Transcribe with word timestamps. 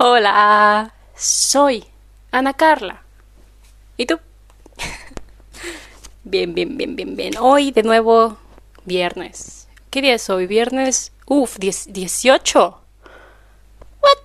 Hola, 0.00 0.94
soy 1.16 1.84
Ana 2.30 2.54
Carla. 2.54 3.02
¿Y 3.96 4.06
tú? 4.06 4.20
bien, 6.22 6.54
bien, 6.54 6.76
bien, 6.76 6.94
bien, 6.94 7.16
bien. 7.16 7.34
Hoy 7.40 7.72
de 7.72 7.82
nuevo 7.82 8.36
viernes. 8.84 9.66
¿Qué 9.90 10.00
día 10.00 10.14
es 10.14 10.30
hoy? 10.30 10.46
Viernes, 10.46 11.10
uf, 11.26 11.58
18. 11.58 12.80
What? 14.00 14.18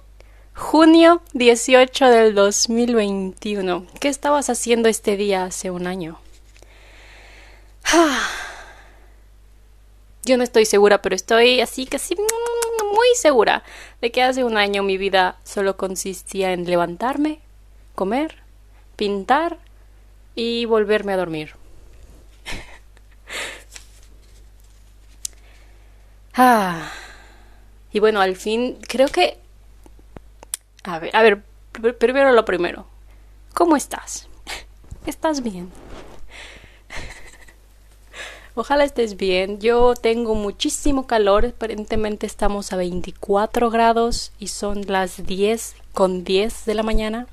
Junio 0.53 1.23
18 1.33 2.05
del 2.05 2.35
2021. 2.35 3.87
¿Qué 3.99 4.09
estabas 4.09 4.51
haciendo 4.51 4.89
este 4.89 5.17
día 5.17 5.45
hace 5.45 5.71
un 5.71 5.87
año? 5.87 6.19
Yo 10.23 10.37
no 10.37 10.43
estoy 10.43 10.65
segura, 10.65 11.01
pero 11.01 11.15
estoy 11.15 11.61
así 11.61 11.87
casi 11.87 12.15
muy 12.93 13.07
segura 13.15 13.63
de 14.01 14.11
que 14.11 14.23
hace 14.23 14.43
un 14.43 14.57
año 14.57 14.83
mi 14.83 14.97
vida 14.97 15.37
solo 15.43 15.75
consistía 15.75 16.53
en 16.53 16.65
levantarme, 16.65 17.39
comer, 17.95 18.37
pintar 18.95 19.57
y 20.35 20.65
volverme 20.65 21.13
a 21.13 21.17
dormir. 21.17 21.55
ah. 26.35 26.91
Y 27.91 27.99
bueno, 27.99 28.21
al 28.21 28.35
fin 28.35 28.77
creo 28.87 29.07
que... 29.07 29.37
A 30.83 30.99
ver, 30.99 31.15
a 31.15 31.21
ver, 31.21 31.43
primero 31.97 32.31
lo 32.31 32.45
primero. 32.45 32.85
¿Cómo 33.53 33.75
estás? 33.75 34.27
¿Estás 35.05 35.43
bien? 35.43 35.71
Ojalá 38.55 38.83
estés 38.83 39.17
bien. 39.17 39.59
Yo 39.59 39.95
tengo 39.95 40.35
muchísimo 40.35 41.07
calor. 41.07 41.45
Aparentemente 41.45 42.27
estamos 42.27 42.71
a 42.71 42.75
24 42.75 43.71
grados 43.71 44.31
y 44.37 44.47
son 44.47 44.83
las 44.87 45.25
10 45.25 45.75
con 45.91 46.23
10 46.23 46.65
de 46.65 46.73
la 46.75 46.83
mañana. 46.83 47.25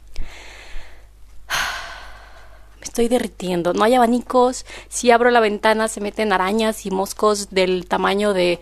Me 2.81 2.85
estoy 2.85 3.09
derritiendo. 3.09 3.75
No 3.75 3.85
hay 3.85 3.95
abanicos. 3.95 4.65
Si 4.89 5.11
abro 5.11 5.31
la 5.31 5.41
ventana 5.41 5.89
se 5.89 6.01
meten 6.01 6.33
arañas 6.33 6.87
y 6.87 6.91
moscos 6.91 7.51
del 7.51 7.87
tamaño 7.87 8.33
de, 8.33 8.59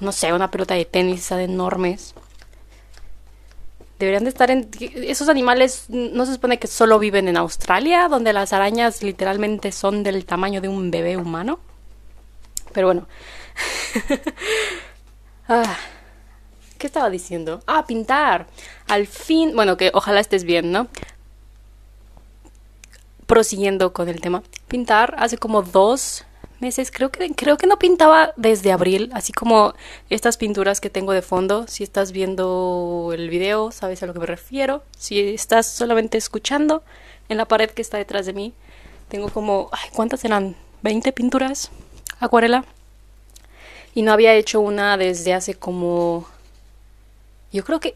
no 0.00 0.12
sé, 0.12 0.32
una 0.32 0.50
pelota 0.50 0.72
de 0.72 0.86
tenis 0.86 1.28
de 1.28 1.44
enormes. 1.44 2.14
Deberían 3.98 4.24
de 4.24 4.30
estar 4.30 4.50
en... 4.50 4.70
Esos 4.78 5.28
animales 5.28 5.86
no 5.88 6.24
se 6.24 6.34
supone 6.34 6.58
que 6.58 6.68
solo 6.68 6.98
viven 6.98 7.26
en 7.26 7.36
Australia, 7.36 8.08
donde 8.08 8.32
las 8.32 8.52
arañas 8.52 9.02
literalmente 9.02 9.72
son 9.72 10.04
del 10.04 10.24
tamaño 10.24 10.60
de 10.60 10.68
un 10.68 10.90
bebé 10.90 11.16
humano. 11.16 11.58
Pero 12.72 12.86
bueno. 12.86 13.08
ah, 15.48 15.76
¿Qué 16.78 16.86
estaba 16.86 17.10
diciendo? 17.10 17.60
Ah, 17.66 17.86
pintar. 17.86 18.46
Al 18.86 19.08
fin, 19.08 19.56
bueno, 19.56 19.76
que 19.76 19.90
ojalá 19.92 20.20
estés 20.20 20.44
bien, 20.44 20.70
¿no? 20.70 20.86
Prosiguiendo 23.26 23.92
con 23.92 24.08
el 24.08 24.20
tema. 24.20 24.44
Pintar 24.68 25.16
hace 25.18 25.38
como 25.38 25.62
dos 25.62 26.24
meses, 26.60 26.90
creo 26.90 27.10
que, 27.10 27.30
creo 27.34 27.56
que 27.56 27.66
no 27.66 27.78
pintaba 27.78 28.32
desde 28.36 28.72
abril, 28.72 29.10
así 29.12 29.32
como 29.32 29.74
estas 30.10 30.36
pinturas 30.36 30.80
que 30.80 30.90
tengo 30.90 31.12
de 31.12 31.22
fondo. 31.22 31.66
Si 31.68 31.84
estás 31.84 32.12
viendo 32.12 33.10
el 33.12 33.30
video, 33.30 33.70
sabes 33.72 34.02
a 34.02 34.06
lo 34.06 34.14
que 34.14 34.20
me 34.20 34.26
refiero. 34.26 34.82
Si 34.96 35.20
estás 35.20 35.66
solamente 35.66 36.18
escuchando, 36.18 36.82
en 37.28 37.36
la 37.36 37.46
pared 37.46 37.70
que 37.70 37.82
está 37.82 37.98
detrás 37.98 38.26
de 38.26 38.32
mí, 38.32 38.52
tengo 39.08 39.28
como, 39.28 39.68
ay, 39.72 39.90
¿cuántas 39.92 40.24
eran? 40.24 40.56
¿20 40.82 41.12
pinturas? 41.12 41.70
Acuarela. 42.20 42.64
Y 43.94 44.02
no 44.02 44.12
había 44.12 44.34
hecho 44.34 44.60
una 44.60 44.96
desde 44.96 45.34
hace 45.34 45.54
como... 45.54 46.26
Yo 47.52 47.64
creo 47.64 47.80
que... 47.80 47.94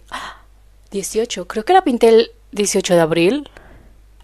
18, 0.91 1.49
creo 1.49 1.65
que 1.65 1.73
la 1.73 1.83
pinté 1.83 2.09
el 2.09 2.33
18 2.53 2.95
de 2.95 3.01
abril. 3.01 3.51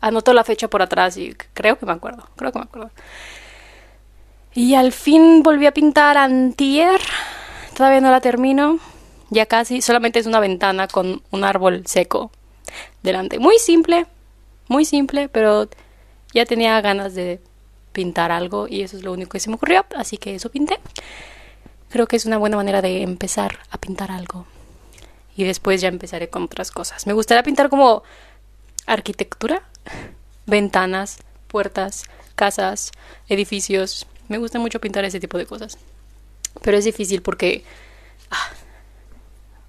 Anoto 0.00 0.32
la 0.32 0.44
fecha 0.44 0.68
por 0.68 0.82
atrás 0.82 1.16
y 1.16 1.34
creo 1.54 1.78
que 1.78 1.86
me 1.86 1.92
acuerdo, 1.92 2.28
creo 2.36 2.52
que 2.52 2.58
me 2.58 2.64
acuerdo. 2.64 2.90
Y 4.54 4.74
al 4.74 4.92
fin 4.92 5.42
volví 5.42 5.66
a 5.66 5.72
pintar 5.72 6.16
antier. 6.16 7.00
Todavía 7.76 8.00
no 8.00 8.10
la 8.10 8.20
termino. 8.20 8.78
Ya 9.30 9.46
casi. 9.46 9.82
Solamente 9.82 10.18
es 10.18 10.26
una 10.26 10.40
ventana 10.40 10.88
con 10.88 11.22
un 11.30 11.44
árbol 11.44 11.86
seco 11.86 12.30
delante. 13.02 13.38
Muy 13.38 13.58
simple. 13.58 14.06
Muy 14.68 14.84
simple, 14.84 15.28
pero 15.28 15.68
ya 16.32 16.44
tenía 16.44 16.80
ganas 16.80 17.14
de 17.14 17.40
pintar 17.92 18.30
algo 18.30 18.68
y 18.68 18.82
eso 18.82 18.96
es 18.96 19.02
lo 19.02 19.12
único 19.12 19.30
que 19.30 19.40
se 19.40 19.48
me 19.48 19.56
ocurrió. 19.56 19.84
Así 19.96 20.18
que 20.18 20.34
eso 20.34 20.50
pinté. 20.50 20.78
Creo 21.90 22.06
que 22.06 22.16
es 22.16 22.26
una 22.26 22.36
buena 22.36 22.56
manera 22.56 22.82
de 22.82 23.02
empezar 23.02 23.60
a 23.70 23.78
pintar 23.78 24.10
algo. 24.10 24.46
Y 25.36 25.44
después 25.44 25.80
ya 25.80 25.88
empezaré 25.88 26.28
con 26.28 26.44
otras 26.44 26.70
cosas. 26.70 27.06
Me 27.06 27.12
gustaría 27.12 27.42
pintar 27.42 27.68
como 27.68 28.02
arquitectura. 28.86 29.62
Ventanas, 30.46 31.18
puertas, 31.46 32.04
casas, 32.34 32.92
edificios, 33.28 34.06
me 34.28 34.38
gusta 34.38 34.58
mucho 34.58 34.80
pintar 34.80 35.04
ese 35.04 35.20
tipo 35.20 35.38
de 35.38 35.46
cosas. 35.46 35.78
Pero 36.62 36.76
es 36.76 36.84
difícil 36.84 37.22
porque... 37.22 37.64
Ah, 38.30 38.50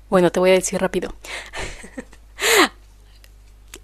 bueno, 0.09 0.31
te 0.31 0.39
voy 0.39 0.51
a 0.51 0.53
decir 0.53 0.81
rápido. 0.81 1.13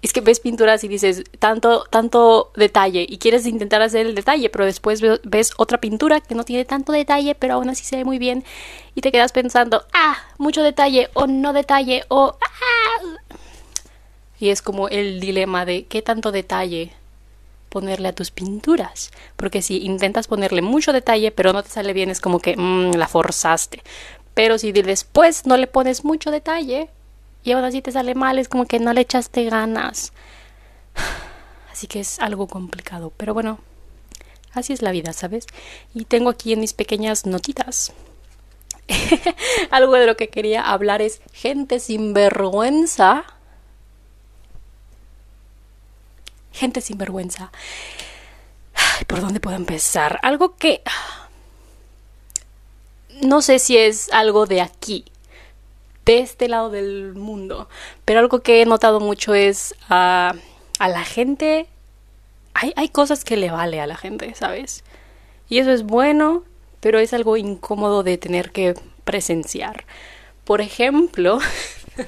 es 0.02 0.12
que 0.12 0.20
ves 0.20 0.40
pinturas 0.40 0.84
y 0.84 0.88
dices 0.88 1.24
tanto, 1.38 1.84
tanto 1.90 2.52
detalle 2.54 3.06
y 3.08 3.18
quieres 3.18 3.46
intentar 3.46 3.82
hacer 3.82 4.06
el 4.06 4.14
detalle, 4.14 4.50
pero 4.50 4.64
después 4.64 5.00
ves 5.24 5.52
otra 5.56 5.78
pintura 5.78 6.20
que 6.20 6.34
no 6.34 6.44
tiene 6.44 6.64
tanto 6.64 6.92
detalle, 6.92 7.34
pero 7.34 7.54
aún 7.54 7.68
así 7.68 7.84
se 7.84 7.96
ve 7.96 8.04
muy 8.04 8.18
bien 8.18 8.44
y 8.94 9.00
te 9.00 9.10
quedas 9.10 9.32
pensando, 9.32 9.84
ah, 9.92 10.16
mucho 10.38 10.62
detalle 10.62 11.08
o 11.14 11.26
no 11.26 11.52
detalle 11.52 12.04
o... 12.08 12.36
Ah. 12.40 13.16
Y 14.38 14.50
es 14.50 14.62
como 14.62 14.88
el 14.88 15.18
dilema 15.18 15.64
de 15.64 15.86
qué 15.86 16.02
tanto 16.02 16.30
detalle 16.30 16.92
ponerle 17.68 18.08
a 18.08 18.14
tus 18.14 18.30
pinturas. 18.30 19.10
Porque 19.36 19.62
si 19.62 19.84
intentas 19.84 20.28
ponerle 20.28 20.62
mucho 20.62 20.92
detalle, 20.92 21.30
pero 21.30 21.52
no 21.52 21.62
te 21.62 21.70
sale 21.70 21.92
bien, 21.92 22.10
es 22.10 22.20
como 22.20 22.40
que 22.40 22.56
mmm, 22.56 22.92
la 22.94 23.08
forzaste. 23.08 23.82
Pero 24.34 24.58
si 24.58 24.72
después 24.72 25.46
no 25.46 25.56
le 25.56 25.66
pones 25.66 26.04
mucho 26.04 26.30
detalle 26.30 26.90
y 27.42 27.52
aún 27.52 27.64
así 27.64 27.80
te 27.80 27.92
sale 27.92 28.14
mal, 28.14 28.38
es 28.38 28.48
como 28.48 28.66
que 28.66 28.78
no 28.78 28.92
le 28.92 29.02
echaste 29.02 29.44
ganas. 29.44 30.12
Así 31.70 31.86
que 31.86 32.00
es 32.00 32.18
algo 32.20 32.46
complicado. 32.46 33.12
Pero 33.18 33.34
bueno, 33.34 33.58
así 34.54 34.72
es 34.72 34.80
la 34.80 34.92
vida, 34.92 35.12
¿sabes? 35.12 35.46
Y 35.94 36.06
tengo 36.06 36.30
aquí 36.30 36.54
en 36.54 36.60
mis 36.60 36.72
pequeñas 36.72 37.26
notitas. 37.26 37.92
algo 39.70 39.92
de 39.94 40.06
lo 40.06 40.16
que 40.16 40.28
quería 40.28 40.62
hablar 40.62 41.02
es 41.02 41.20
gente 41.32 41.78
sin 41.78 42.14
vergüenza 42.14 43.35
gente 46.56 46.80
sin 46.80 46.98
vergüenza. 46.98 47.52
¿Por 49.06 49.20
dónde 49.20 49.40
puedo 49.40 49.56
empezar? 49.56 50.18
Algo 50.22 50.56
que... 50.56 50.82
No 53.22 53.40
sé 53.40 53.58
si 53.58 53.76
es 53.76 54.12
algo 54.12 54.46
de 54.46 54.60
aquí, 54.60 55.04
de 56.04 56.18
este 56.18 56.48
lado 56.48 56.68
del 56.68 57.14
mundo, 57.14 57.68
pero 58.04 58.20
algo 58.20 58.40
que 58.40 58.60
he 58.60 58.66
notado 58.66 59.00
mucho 59.00 59.34
es 59.34 59.74
a, 59.88 60.34
a 60.78 60.88
la 60.88 61.04
gente... 61.04 61.66
Hay, 62.54 62.72
hay 62.76 62.88
cosas 62.88 63.24
que 63.24 63.36
le 63.36 63.50
vale 63.50 63.80
a 63.80 63.86
la 63.86 63.96
gente, 63.96 64.34
¿sabes? 64.34 64.82
Y 65.48 65.58
eso 65.58 65.72
es 65.72 65.82
bueno, 65.82 66.42
pero 66.80 66.98
es 66.98 67.12
algo 67.12 67.36
incómodo 67.36 68.02
de 68.02 68.16
tener 68.18 68.50
que 68.50 68.74
presenciar. 69.04 69.84
Por 70.44 70.60
ejemplo, 70.60 71.38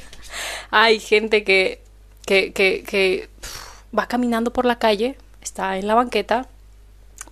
hay 0.71 1.01
gente 1.01 1.45
que, 1.45 1.83
que, 2.27 2.53
que 2.53 3.29
va 3.97 4.07
caminando 4.07 4.53
por 4.53 4.65
la 4.65 4.79
calle, 4.79 5.17
está 5.41 5.79
en 5.79 5.87
la 5.87 5.95
banqueta, 5.95 6.47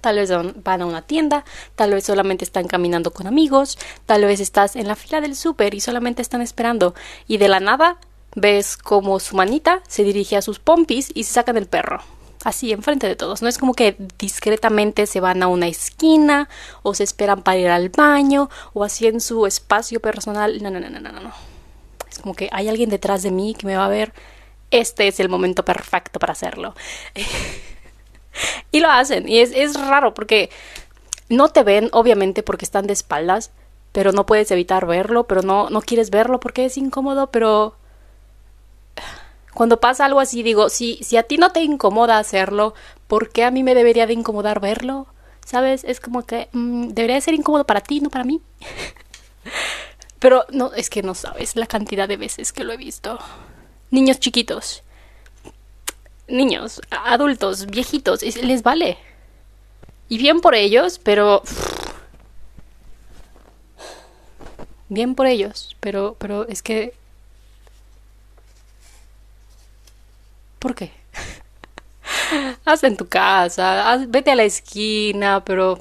tal 0.01 0.17
vez 0.17 0.31
van 0.63 0.83
a 0.83 0.87
una 0.87 1.03
tienda, 1.03 1.45
tal 1.75 1.93
vez 1.93 2.05
solamente 2.05 2.45
están 2.45 2.69
caminando 2.69 3.13
con 3.13 3.27
amigos, 3.27 3.79
tal 4.07 4.25
vez 4.25 4.41
estás 4.41 4.77
en 4.77 4.89
la 4.89 4.97
fila 4.97 5.21
del 5.21 5.35
súper 5.35 5.75
y 5.75 5.81
solamente 5.81 6.23
están 6.23 6.43
esperando 6.43 6.95
y 7.27 7.39
de 7.39 7.49
la 7.49 7.61
nada 7.61 7.99
ves 8.35 8.77
como 8.77 9.19
su 9.19 9.35
manita 9.35 9.83
se 9.89 10.05
dirige 10.05 10.37
a 10.37 10.43
sus 10.43 10.59
pompis 10.59 11.11
y 11.15 11.25
se 11.25 11.33
sacan 11.33 11.57
el 11.57 11.67
perro. 11.67 12.03
Así, 12.45 12.71
enfrente 12.71 13.09
de 13.09 13.17
todos. 13.17 13.43
No 13.43 13.49
es 13.49 13.59
como 13.59 13.75
que 13.75 13.97
discretamente 14.19 15.07
se 15.07 15.19
van 15.19 15.43
a 15.43 15.49
una 15.49 15.67
esquina 15.67 16.49
o 16.85 16.95
se 16.95 17.03
esperan 17.03 17.43
para 17.43 17.59
ir 17.59 17.69
al 17.69 17.89
baño 17.89 18.49
o 18.73 18.85
así 18.85 19.09
en 19.09 19.21
su 19.21 19.47
espacio 19.47 19.99
personal. 19.99 20.63
No, 20.63 20.71
no, 20.71 20.79
no, 20.79 20.89
no, 20.89 21.01
no, 21.01 21.11
no. 21.11 21.33
Es 22.09 22.21
como 22.21 22.37
que 22.37 22.49
hay 22.53 22.69
alguien 22.69 22.89
detrás 22.89 23.25
de 23.25 23.33
mí 23.33 23.55
que 23.59 23.67
me 23.67 23.77
va 23.77 23.87
a 23.87 23.89
ver 23.89 24.13
este 24.79 25.09
es 25.09 25.21
el 25.21 25.29
momento 25.29 25.65
perfecto 25.65 26.19
para 26.19 26.33
hacerlo. 26.33 26.75
y 28.71 28.81
lo 28.81 28.91
hacen. 28.91 29.29
Y 29.29 29.39
es, 29.39 29.75
raro 29.75 30.15
porque 30.15 30.51
no 31.29 31.49
te 31.49 31.63
ven, 31.63 31.89
obviamente, 31.93 32.43
porque 32.43 32.65
están 32.65 32.87
de 32.87 32.93
espaldas, 32.93 33.51
pero 33.93 34.13
no 34.13 34.27
puedes 34.27 34.51
evitar 34.51 34.87
verlo, 34.87 35.27
pero 35.27 35.43
no, 35.43 35.71
no 35.71 35.81
quieres 35.81 36.11
verlo 36.11 36.41
porque 36.41 36.67
es 36.67 36.77
incómodo, 36.77 37.31
pero 37.31 37.77
cuando 39.55 39.81
pasa 39.81 40.05
algo 40.05 40.21
así, 40.21 40.43
digo, 40.43 40.69
si, 40.69 41.03
si 41.03 41.17
a 41.17 41.23
ti 41.23 41.39
no 41.39 41.51
te 41.51 41.63
incomoda 41.63 42.19
hacerlo, 42.19 42.75
¿por 43.07 43.31
qué 43.31 43.45
a 43.45 43.51
mí 43.51 43.63
me 43.63 43.75
debería 43.75 44.07
de 44.07 44.13
incomodar 44.13 44.61
verlo? 44.61 45.07
¿Sabes? 45.45 45.85
Es 45.85 46.01
como 46.01 46.27
que 46.27 46.49
mm, 46.53 46.89
debería 46.89 47.21
ser 47.21 47.35
incómodo 47.35 47.65
para 47.65 47.81
ti, 47.81 48.01
no 48.01 48.11
para 48.11 48.25
mí. 48.25 48.43
Pero 50.19 50.45
no, 50.51 50.73
es 50.73 50.91
que 50.91 51.03
no 51.03 51.15
sabes 51.15 51.57
la 51.57 51.67
cantidad 51.67 52.09
de 52.09 52.17
veces 52.17 52.53
que 52.53 52.65
lo 52.65 52.73
he 52.73 52.77
visto 52.77 53.19
niños 53.91 54.19
chiquitos, 54.21 54.83
niños, 56.29 56.81
adultos, 56.91 57.67
viejitos, 57.67 58.23
les 58.23 58.63
vale. 58.63 58.99
Y 60.09 60.19
bien 60.19 60.41
por 60.41 60.55
ellos, 60.55 60.99
pero... 61.03 61.43
Bien 64.89 65.15
por 65.17 65.27
ellos, 65.27 65.77
pero, 65.81 66.17
pero 66.19 66.47
es 66.49 66.63
que... 66.63 66.95
¿Por 70.59 70.75
qué? 70.75 70.93
haz 72.65 72.85
en 72.85 72.97
tu 72.97 73.09
casa, 73.09 74.05
vete 74.09 74.31
a 74.31 74.37
la 74.37 74.45
esquina, 74.45 75.43
pero... 75.45 75.79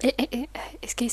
Eh, 0.00 0.14
eh, 0.18 0.28
eh, 0.30 0.48
es 0.82 0.94
que 0.94 1.10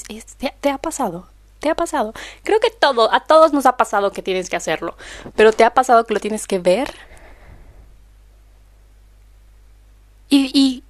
te, 0.60 0.70
ha 0.70 0.78
pasado, 0.78 1.28
te 1.62 1.70
ha 1.70 1.76
pasado. 1.76 2.14
Creo 2.44 2.60
que 2.60 2.72
todo, 2.72 3.14
a 3.14 3.22
todos 3.22 3.54
nos 3.54 3.66
ha 3.66 3.78
pasado 3.78 4.12
que 4.12 4.22
tienes 4.22 4.50
que 4.50 4.58
hacerlo, 4.58 4.98
pero 5.36 5.54
te 5.54 5.64
ha 5.64 5.74
pasado 5.74 6.06
que 6.06 6.14
lo 6.14 6.20
tienes 6.20 6.48
que 6.48 6.60
ver. 6.60 6.94
Y, 10.28 10.52
y 10.54 10.84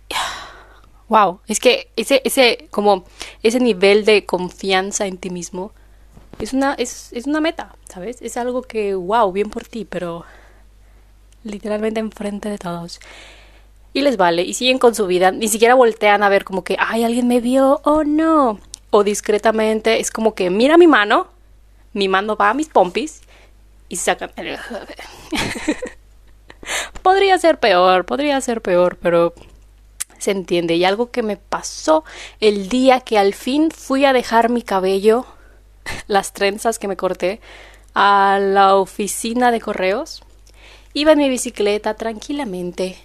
wow, 1.10 1.42
es 1.48 1.60
que 1.60 1.92
ese, 1.98 2.22
ese, 2.24 2.68
como, 2.72 3.06
ese 3.44 3.60
nivel 3.60 4.06
de 4.06 4.26
confianza 4.26 5.06
en 5.08 5.18
ti 5.18 5.30
mismo 5.30 5.74
es 6.40 6.54
una, 6.54 6.74
es, 6.76 7.12
es 7.12 7.28
una 7.28 7.42
meta, 7.42 7.76
¿sabes? 7.90 8.22
Es 8.22 8.38
algo 8.38 8.62
que, 8.62 8.96
wow, 8.96 9.32
bien 9.32 9.50
por 9.50 9.66
ti, 9.66 9.86
pero 9.86 10.26
literalmente 11.44 12.00
enfrente 12.00 12.50
de 12.50 12.58
todos. 12.58 13.00
Y 13.94 14.02
les 14.02 14.16
vale, 14.16 14.44
y 14.44 14.54
siguen 14.54 14.80
con 14.80 14.96
su 14.96 15.06
vida, 15.06 15.32
ni 15.32 15.50
siquiera 15.50 15.76
voltean 15.76 16.24
a 16.24 16.30
ver 16.30 16.46
como 16.46 16.64
que, 16.64 16.78
ay, 16.80 17.04
alguien 17.04 17.28
me 17.28 17.42
vio, 17.42 17.82
oh 17.84 18.06
no. 18.06 18.60
O 18.92 19.04
discretamente, 19.04 20.00
es 20.00 20.12
como 20.12 20.36
que, 20.36 20.50
mira 20.50 20.78
mi 20.78 20.88
mano, 20.88 21.28
mi 21.94 22.08
mano 22.08 22.36
va 22.36 22.52
a 22.52 22.54
mis 22.54 22.70
pompis 22.70 23.22
y 23.90 23.96
sacan... 23.96 24.32
podría 27.02 27.38
ser 27.40 27.60
peor, 27.60 28.06
podría 28.06 28.40
ser 28.42 28.62
peor, 28.62 28.98
pero 29.02 29.34
se 30.20 30.32
entiende. 30.32 30.76
Y 30.76 30.86
algo 30.86 31.10
que 31.10 31.24
me 31.24 31.38
pasó 31.38 32.04
el 32.40 32.70
día 32.70 33.00
que 33.00 33.18
al 33.18 33.34
fin 33.34 33.72
fui 33.72 34.06
a 34.06 34.14
dejar 34.14 34.50
mi 34.50 34.62
cabello, 34.62 35.26
las 36.08 36.34
trenzas 36.34 36.78
que 36.78 36.88
me 36.88 36.98
corté, 36.98 37.42
a 37.94 38.40
la 38.40 38.76
oficina 38.76 39.52
de 39.52 39.60
correos 39.60 40.24
Iba 40.94 41.14
en 41.14 41.20
mi 41.20 41.30
bicicleta 41.30 41.94
tranquilamente. 41.94 42.98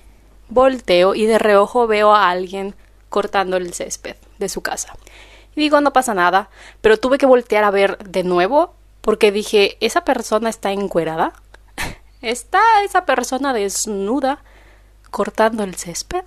Volteo 0.48 1.14
y 1.14 1.26
de 1.26 1.38
reojo 1.38 1.86
veo 1.86 2.14
a 2.14 2.30
alguien 2.30 2.74
cortando 3.08 3.56
el 3.56 3.72
césped 3.74 4.16
de 4.38 4.48
su 4.48 4.60
casa. 4.60 4.94
Digo, 5.56 5.80
no 5.80 5.92
pasa 5.92 6.14
nada, 6.14 6.50
pero 6.82 6.98
tuve 6.98 7.18
que 7.18 7.26
voltear 7.26 7.64
a 7.64 7.70
ver 7.70 7.98
de 7.98 8.22
nuevo 8.22 8.74
porque 9.00 9.32
dije, 9.32 9.78
¿esa 9.80 10.04
persona 10.04 10.50
está 10.50 10.70
encuerada? 10.72 11.32
¿Está 12.22 12.60
esa 12.84 13.06
persona 13.06 13.52
desnuda 13.52 14.44
cortando 15.10 15.64
el 15.64 15.74
césped? 15.74 16.24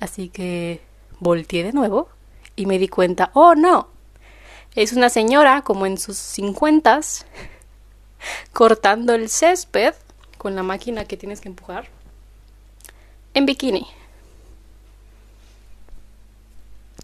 Así 0.00 0.28
que 0.28 0.82
volteé 1.20 1.62
de 1.62 1.72
nuevo 1.72 2.08
y 2.56 2.66
me 2.66 2.78
di 2.78 2.88
cuenta, 2.88 3.30
oh 3.34 3.54
no, 3.54 3.88
es 4.74 4.92
una 4.92 5.08
señora 5.08 5.62
como 5.62 5.86
en 5.86 5.98
sus 5.98 6.18
cincuentas 6.18 7.26
cortando 8.52 9.14
el 9.14 9.28
césped 9.28 9.94
con 10.36 10.56
la 10.56 10.62
máquina 10.62 11.04
que 11.04 11.16
tienes 11.16 11.40
que 11.40 11.48
empujar 11.48 11.88
en 13.34 13.46
bikini. 13.46 13.86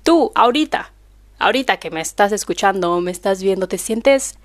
Tú, 0.04 0.32
ahorita, 0.34 0.92
ahorita 1.38 1.78
que 1.78 1.90
me 1.90 2.02
estás 2.02 2.30
escuchando 2.30 2.92
o 2.94 3.00
me 3.00 3.10
estás 3.10 3.42
viendo, 3.42 3.68
¿te 3.68 3.78
sientes 3.78 4.36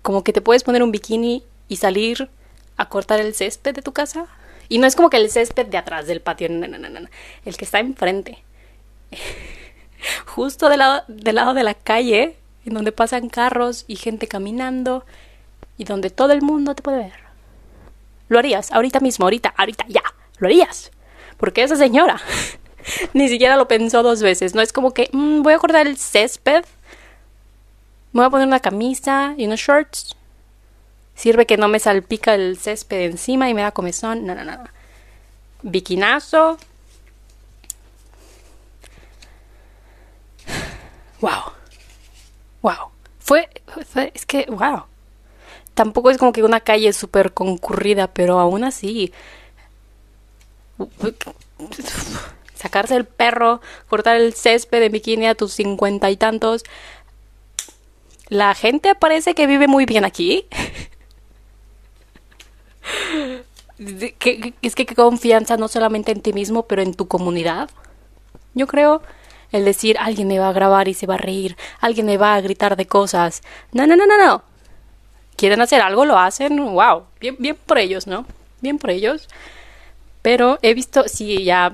como 0.00 0.24
que 0.24 0.32
te 0.32 0.40
puedes 0.40 0.64
poner 0.64 0.82
un 0.82 0.90
bikini 0.90 1.44
y 1.68 1.76
salir 1.76 2.30
a 2.78 2.88
cortar 2.88 3.20
el 3.20 3.34
césped 3.34 3.74
de 3.74 3.82
tu 3.82 3.92
casa? 3.92 4.26
Y 4.70 4.78
no 4.78 4.86
es 4.86 4.96
como 4.96 5.10
que 5.10 5.18
el 5.18 5.30
césped 5.30 5.66
de 5.66 5.76
atrás 5.76 6.06
del 6.06 6.22
patio, 6.22 6.48
no, 6.48 6.66
no, 6.66 6.78
no, 6.78 6.88
no, 6.88 7.08
el 7.44 7.56
que 7.58 7.64
está 7.66 7.78
enfrente. 7.78 8.42
Justo 10.26 10.70
del 10.70 10.78
lado, 10.78 11.02
del 11.08 11.34
lado 11.34 11.52
de 11.52 11.62
la 11.62 11.74
calle, 11.74 12.38
en 12.64 12.72
donde 12.72 12.90
pasan 12.90 13.28
carros 13.28 13.84
y 13.86 13.96
gente 13.96 14.28
caminando 14.28 15.04
y 15.76 15.84
donde 15.84 16.08
todo 16.08 16.32
el 16.32 16.40
mundo 16.40 16.74
te 16.74 16.82
puede 16.82 16.98
ver. 16.98 17.28
Lo 18.28 18.38
harías, 18.38 18.72
ahorita 18.72 19.00
mismo, 19.00 19.26
ahorita, 19.26 19.52
ahorita, 19.58 19.84
ya, 19.88 20.02
lo 20.38 20.46
harías. 20.46 20.90
Porque 21.36 21.62
esa 21.62 21.76
señora 21.76 22.18
ni 23.12 23.28
siquiera 23.28 23.56
lo 23.56 23.68
pensó 23.68 24.02
dos 24.02 24.22
veces. 24.22 24.54
No 24.54 24.62
es 24.62 24.72
como 24.72 24.92
que 24.92 25.08
mm, 25.12 25.42
voy 25.42 25.54
a 25.54 25.58
cortar 25.58 25.86
el 25.86 25.96
césped, 25.96 26.64
me 28.12 28.20
voy 28.20 28.26
a 28.26 28.30
poner 28.30 28.46
una 28.46 28.60
camisa 28.60 29.34
y 29.36 29.46
unos 29.46 29.60
shorts. 29.60 30.14
Sirve 31.14 31.46
que 31.46 31.56
no 31.56 31.68
me 31.68 31.80
salpica 31.80 32.34
el 32.34 32.56
césped 32.58 33.02
encima 33.02 33.48
y 33.50 33.54
me 33.54 33.62
da 33.62 33.72
comezón. 33.72 34.24
No, 34.24 34.34
no, 34.34 34.44
no. 34.44 34.64
Bikinazo. 35.62 36.58
Wow. 41.20 41.52
Wow. 42.62 42.90
Fue, 43.18 43.48
fue, 43.84 44.12
es 44.14 44.24
que, 44.24 44.46
wow 44.48 44.84
tampoco 45.78 46.10
es 46.10 46.18
como 46.18 46.32
que 46.32 46.42
una 46.42 46.58
calle 46.58 46.92
súper 46.92 47.32
concurrida, 47.32 48.08
pero 48.08 48.40
aún 48.40 48.64
así 48.64 49.12
sacarse 52.58 52.96
el 52.96 53.04
perro, 53.04 53.60
cortar 53.88 54.16
el 54.16 54.34
césped 54.34 54.80
de 54.80 54.88
bikini 54.88 55.26
a 55.26 55.34
tus 55.34 55.52
cincuenta 55.52 56.10
y 56.10 56.16
tantos. 56.16 56.64
La 58.28 58.54
gente 58.54 58.94
parece 58.94 59.34
que 59.34 59.46
vive 59.46 59.68
muy 59.68 59.86
bien 59.86 60.04
aquí. 60.04 60.46
es 64.62 64.74
que 64.74 64.86
qué 64.86 64.94
confianza 64.94 65.56
no 65.56 65.68
solamente 65.68 66.12
en 66.12 66.20
ti 66.20 66.32
mismo, 66.32 66.66
pero 66.66 66.82
en 66.82 66.94
tu 66.94 67.06
comunidad. 67.08 67.70
Yo 68.54 68.66
creo 68.66 69.02
el 69.52 69.64
decir 69.64 69.96
alguien 69.98 70.28
me 70.28 70.38
va 70.38 70.48
a 70.50 70.52
grabar 70.52 70.88
y 70.88 70.94
se 70.94 71.06
va 71.06 71.14
a 71.14 71.18
reír, 71.18 71.56
alguien 71.80 72.06
me 72.06 72.18
va 72.18 72.34
a 72.34 72.40
gritar 72.40 72.76
de 72.76 72.86
cosas. 72.86 73.42
No, 73.72 73.86
no, 73.86 73.96
no, 73.96 74.06
no, 74.06 74.18
no 74.18 74.42
quieren 75.38 75.60
hacer 75.62 75.80
algo, 75.80 76.04
lo 76.04 76.18
hacen, 76.18 76.58
wow, 76.58 77.04
bien, 77.20 77.36
bien 77.38 77.56
por 77.64 77.78
ellos, 77.78 78.06
¿no? 78.06 78.26
Bien 78.60 78.76
por 78.76 78.90
ellos. 78.90 79.28
Pero 80.20 80.58
he 80.60 80.74
visto, 80.74 81.04
sí, 81.06 81.44
ya... 81.44 81.72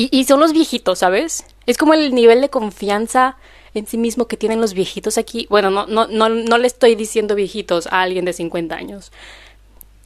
Y, 0.00 0.24
son 0.26 0.38
los 0.38 0.52
viejitos, 0.52 1.00
¿sabes? 1.00 1.44
Es 1.66 1.76
como 1.76 1.92
el 1.92 2.14
nivel 2.14 2.40
de 2.40 2.50
confianza 2.50 3.36
en 3.74 3.88
sí 3.88 3.98
mismo 3.98 4.28
que 4.28 4.36
tienen 4.36 4.60
los 4.60 4.72
viejitos 4.72 5.18
aquí. 5.18 5.48
Bueno, 5.50 5.70
no, 5.72 5.88
no, 5.88 6.06
no, 6.06 6.28
no 6.28 6.56
le 6.56 6.68
estoy 6.68 6.94
diciendo 6.94 7.34
viejitos 7.34 7.88
a 7.88 8.02
alguien 8.02 8.24
de 8.24 8.32
50 8.32 8.76
años, 8.76 9.10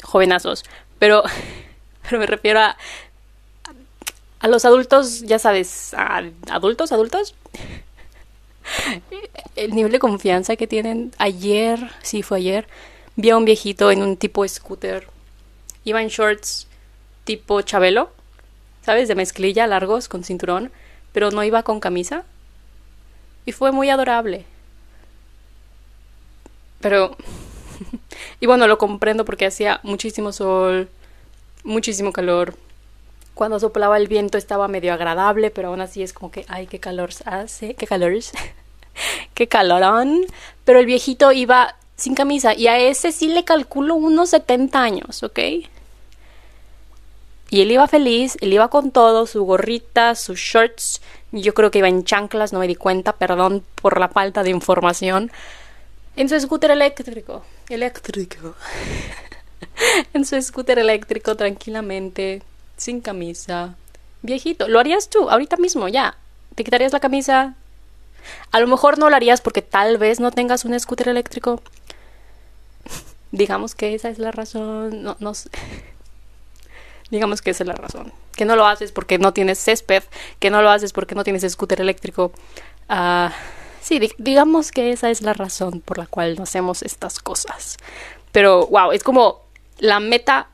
jovenazos, 0.02 0.64
pero, 0.99 1.22
pero 2.02 2.18
me 2.18 2.26
refiero 2.26 2.61
a, 2.61 2.78
a 4.40 4.49
los 4.49 4.64
adultos, 4.64 5.25
ya 5.25 5.38
sabes, 5.38 5.92
a 5.92 6.22
adultos, 6.49 6.90
adultos, 6.90 7.34
el 9.56 9.75
nivel 9.75 9.92
de 9.92 9.99
confianza 9.99 10.56
que 10.56 10.66
tienen. 10.66 11.12
Ayer, 11.18 11.90
sí 12.02 12.22
fue 12.22 12.38
ayer, 12.38 12.66
vi 13.16 13.28
a 13.28 13.37
un 13.37 13.44
viejito 13.44 13.90
en 13.90 14.00
un 14.00 14.16
tipo 14.16 14.49
scooter. 14.49 15.06
Iba 15.84 16.00
en 16.00 16.08
shorts 16.08 16.66
tipo 17.25 17.61
Chabelo, 17.61 18.11
¿sabes? 18.82 19.08
De 19.08 19.14
mezclilla, 19.14 19.66
largos, 19.66 20.08
con 20.08 20.24
cinturón, 20.24 20.70
pero 21.12 21.30
no 21.30 21.42
iba 21.44 21.62
con 21.62 21.80
camisa. 21.80 22.24
Y 23.44 23.52
fue 23.52 23.72
muy 23.72 23.90
adorable. 23.90 24.44
Pero... 26.80 27.16
y 28.40 28.46
bueno, 28.46 28.66
lo 28.66 28.78
comprendo 28.78 29.24
porque 29.24 29.46
hacía 29.46 29.80
muchísimo 29.82 30.32
sol, 30.32 30.88
muchísimo 31.64 32.12
calor. 32.12 32.54
Cuando 33.34 33.58
soplaba 33.58 33.96
el 33.96 34.08
viento 34.08 34.36
estaba 34.36 34.68
medio 34.68 34.92
agradable, 34.92 35.50
pero 35.50 35.68
aún 35.68 35.80
así 35.80 36.02
es 36.02 36.12
como 36.12 36.30
que, 36.30 36.44
ay, 36.48 36.66
qué 36.66 36.78
calor 36.78 37.10
hace, 37.24 37.74
qué 37.74 37.86
calor. 37.86 38.12
qué 39.34 39.48
calorón. 39.48 40.26
Pero 40.64 40.78
el 40.78 40.86
viejito 40.86 41.32
iba 41.32 41.76
sin 41.96 42.14
camisa 42.14 42.54
y 42.54 42.66
a 42.66 42.78
ese 42.78 43.12
sí 43.12 43.28
le 43.28 43.44
calculo 43.44 43.94
unos 43.94 44.30
70 44.30 44.82
años, 44.82 45.22
¿ok? 45.22 45.38
Y 47.52 47.61
él 47.61 47.71
iba 47.71 47.87
feliz, 47.87 48.38
él 48.40 48.54
iba 48.54 48.68
con 48.68 48.92
todo, 48.92 49.26
su 49.26 49.44
gorrita, 49.44 50.14
sus 50.14 50.38
shorts, 50.38 51.02
yo 51.32 51.52
creo 51.52 51.71
que 51.71 51.80
iba 51.80 51.88
en 51.88 52.02
chanclas, 52.02 52.54
no 52.54 52.59
me 52.59 52.66
di 52.66 52.76
cuenta, 52.76 53.12
perdón 53.12 53.62
por 53.82 54.00
la 54.00 54.09
falta 54.09 54.42
de 54.42 54.49
información. 54.49 55.30
En 56.16 56.30
su 56.30 56.40
scooter 56.40 56.71
eléctrico, 56.71 57.44
eléctrico. 57.68 58.54
en 60.14 60.25
su 60.25 60.40
scooter 60.40 60.78
eléctrico 60.78 61.37
tranquilamente, 61.37 62.40
sin 62.78 63.02
camisa, 63.02 63.75
viejito. 64.23 64.66
¿Lo 64.66 64.80
harías 64.80 65.11
tú 65.11 65.28
ahorita 65.28 65.59
mismo 65.59 65.88
ya? 65.88 66.16
¿Te 66.54 66.64
quitarías 66.64 66.94
la 66.94 67.00
camisa? 67.00 67.54
A 68.50 68.61
lo 68.61 68.66
mejor 68.66 68.97
no 68.97 69.11
lo 69.11 69.16
harías 69.16 69.42
porque 69.42 69.61
tal 69.61 69.99
vez 69.99 70.21
no 70.21 70.30
tengas 70.30 70.64
un 70.64 70.80
scooter 70.80 71.11
eléctrico. 71.11 71.61
Digamos 73.30 73.75
que 73.75 73.94
esa 73.94 74.09
es 74.09 74.18
la 74.18 74.30
razón. 74.30 75.02
No, 75.02 75.18
no 75.21 75.35
sé. 75.35 75.50
Digamos 77.12 77.42
que 77.42 77.50
esa 77.50 77.62
es 77.62 77.69
la 77.69 77.75
razón. 77.75 78.11
Que 78.35 78.47
no 78.47 78.57
lo 78.57 78.66
haces 78.66 78.90
porque 78.90 79.19
no 79.19 79.35
tienes 79.35 79.62
césped. 79.62 80.02
Que 80.38 80.49
no 80.49 80.62
lo 80.62 80.71
haces 80.71 80.95
porque 80.95 81.14
no 81.14 81.25
tienes 81.25 81.42
scooter 81.52 81.83
eléctrico. 81.83 82.33
Ah, 82.88 83.35
sí, 83.83 84.00
digamos 84.16 84.73
que 84.73 84.92
esa 84.92 85.11
es 85.11 85.21
la 85.21 85.35
razón 85.35 85.83
por 85.83 85.99
la 85.99 86.07
cual 86.07 86.37
no 86.37 86.45
hacemos 86.45 86.81
estas 86.81 87.19
cosas. 87.19 87.76
Pero, 88.33 88.66
wow, 88.69 88.92
es 88.92 89.02
como 89.02 89.42
la 89.78 90.00
meta. 90.00 90.49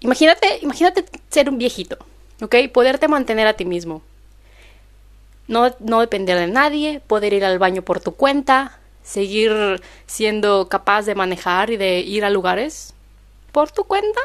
Imagínate, 0.00 0.58
imagínate 0.60 1.06
ser 1.30 1.48
un 1.48 1.56
viejito, 1.56 1.96
¿ok? 2.42 2.54
Poderte 2.70 3.08
mantener 3.08 3.46
a 3.46 3.54
ti 3.54 3.64
mismo. 3.64 4.02
No, 5.48 5.74
no 5.78 6.00
depender 6.00 6.38
de 6.38 6.48
nadie, 6.48 7.00
poder 7.06 7.32
ir 7.32 7.46
al 7.46 7.58
baño 7.58 7.80
por 7.80 7.98
tu 7.98 8.12
cuenta, 8.12 8.78
seguir 9.02 9.80
siendo 10.04 10.68
capaz 10.68 11.06
de 11.06 11.14
manejar 11.14 11.70
y 11.70 11.78
de 11.78 12.00
ir 12.00 12.26
a 12.26 12.30
lugares 12.30 12.92
por 13.52 13.70
tu 13.70 13.84
cuenta 13.84 14.20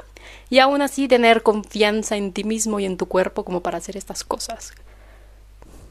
y 0.50 0.60
aún 0.60 0.82
así 0.82 1.08
tener 1.08 1.44
confianza 1.44 2.18
en 2.18 2.34
ti 2.34 2.44
mismo 2.44 2.80
y 2.80 2.86
en 2.86 2.98
tu 2.98 3.08
cuerpo 3.08 3.44
como 3.44 3.62
para 3.62 3.78
hacer 3.78 3.98
estas 3.98 4.24
cosas. 4.24 4.74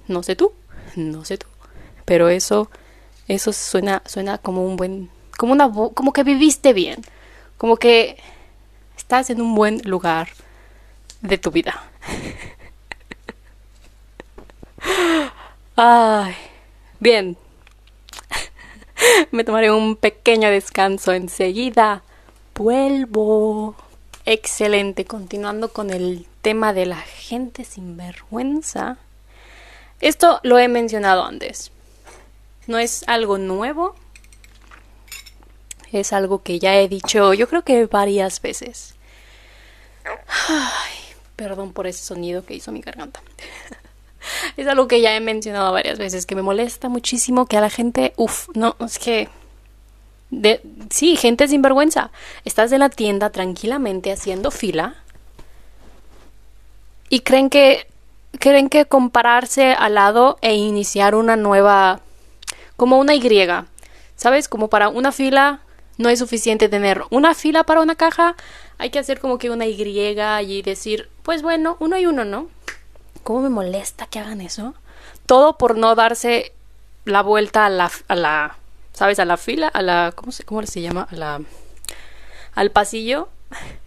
No 0.09 0.23
sé 0.23 0.37
tú, 0.37 0.53
no 0.95 1.25
sé 1.25 1.39
tú, 1.39 1.47
pero 2.05 2.29
eso 2.29 2.71
eso 3.29 3.53
suena 3.53 4.03
suena 4.07 4.39
como 4.39 4.65
un 4.65 4.77
buen 4.77 5.11
como 5.37 5.53
una 5.53 5.71
como 5.71 6.13
que 6.13 6.23
viviste 6.23 6.73
bien, 6.73 7.03
como 7.59 7.77
que 7.77 8.17
estás 8.97 9.31
en 9.31 9.41
un 9.41 9.55
buen 9.55 9.81
lugar 9.85 10.29
de 11.21 11.39
tu 11.39 11.51
vida. 11.51 11.83
Ay, 15.77 16.35
bien. 17.01 17.37
Me 19.31 19.45
tomaré 19.45 19.71
un 19.71 19.97
pequeño 19.97 20.51
descanso 20.51 21.13
enseguida. 21.13 22.03
Vuelvo. 22.55 23.77
Excelente. 24.27 25.05
Continuando 25.05 25.73
con 25.73 25.91
el 25.91 26.27
tema 26.43 26.73
de 26.73 26.87
la 26.87 26.97
gente 26.97 27.65
sin 27.65 27.97
vergüenza. 27.97 28.99
Esto 30.01 30.41
lo 30.43 30.59
he 30.59 30.67
mencionado 30.67 31.25
antes. 31.25 31.71
No 32.67 32.79
es 32.79 33.05
algo 33.07 33.39
nuevo. 33.39 33.95
Es 35.93 36.13
algo 36.13 36.43
que 36.43 36.59
ya 36.59 36.75
he 36.75 36.89
dicho 36.89 37.33
yo 37.35 37.49
creo 37.49 37.63
que 37.63 37.87
varias 37.87 38.43
veces. 38.43 38.97
Ay, 40.49 40.99
perdón 41.37 41.73
por 41.73 41.87
ese 41.87 42.05
sonido 42.05 42.45
que 42.45 42.55
hizo 42.55 42.73
mi 42.73 42.81
garganta. 42.81 43.23
es 44.57 44.67
algo 44.67 44.89
que 44.89 45.01
ya 45.01 45.15
he 45.15 45.21
mencionado 45.21 45.73
varias 45.73 45.99
veces, 45.99 46.27
que 46.27 46.35
me 46.35 46.43
molesta 46.43 46.89
muchísimo 46.89 47.47
que 47.47 47.57
a 47.57 47.61
la 47.61 47.71
gente, 47.71 48.13
uff, 48.17 48.49
no, 48.55 48.77
es 48.81 48.99
que... 48.99 49.29
Sí, 50.91 51.17
gente 51.17 51.49
sin 51.49 51.63
vergüenza. 51.63 52.11
Estás 52.45 52.73
en 52.73 52.81
la 52.81 52.91
tienda 52.91 53.31
tranquilamente 53.31 54.13
haciendo 54.13 54.51
fila 54.51 54.95
y 57.09 57.21
creen 57.21 57.51
que 57.51 57.87
creen 58.39 58.69
que 58.69 58.87
compararse 58.87 59.73
al 59.73 59.95
lado 59.95 60.39
e 60.43 60.55
iniciar 60.55 61.15
una 61.15 61.37
nueva 61.37 62.01
como 62.77 62.99
una 62.99 63.15
Y, 63.15 63.23
¿sabes? 64.17 64.49
Como 64.49 64.69
para 64.69 64.89
una 64.89 65.13
fila 65.13 65.61
no 65.99 66.09
es 66.09 66.19
suficiente 66.19 66.69
tener 66.69 67.03
una 67.11 67.35
fila 67.35 67.65
para 67.65 67.81
una 67.81 67.95
caja, 67.95 68.37
hay 68.79 68.91
que 68.91 68.99
hacer 68.99 69.21
como 69.21 69.39
que 69.39 69.51
una 69.51 69.67
Y 69.67 69.81
y 69.81 70.63
decir, 70.63 71.09
pues 71.23 71.43
bueno, 71.43 71.77
uno 71.81 71.99
y 71.99 72.07
uno, 72.07 72.25
¿no? 72.25 72.49
¿Cómo 73.23 73.41
me 73.41 73.49
molesta 73.49 74.07
que 74.07 74.19
hagan 74.19 74.41
eso? 74.41 74.75
Todo 75.25 75.57
por 75.57 75.79
no 75.79 75.95
darse 75.95 76.53
la 77.05 77.23
vuelta 77.23 77.67
a 77.67 77.71
la, 77.71 77.91
a 78.09 78.15
la 78.15 78.57
¿sabes? 78.97 79.19
A 79.19 79.27
la 79.27 79.37
fila, 79.37 79.69
a 79.69 79.83
la, 79.83 80.13
¿cómo 80.15 80.33
se, 80.33 80.45
cómo 80.45 80.65
se 80.65 80.81
llama? 80.81 81.07
A 81.11 81.15
la, 81.15 81.41
al 82.55 82.71
pasillo 82.71 83.29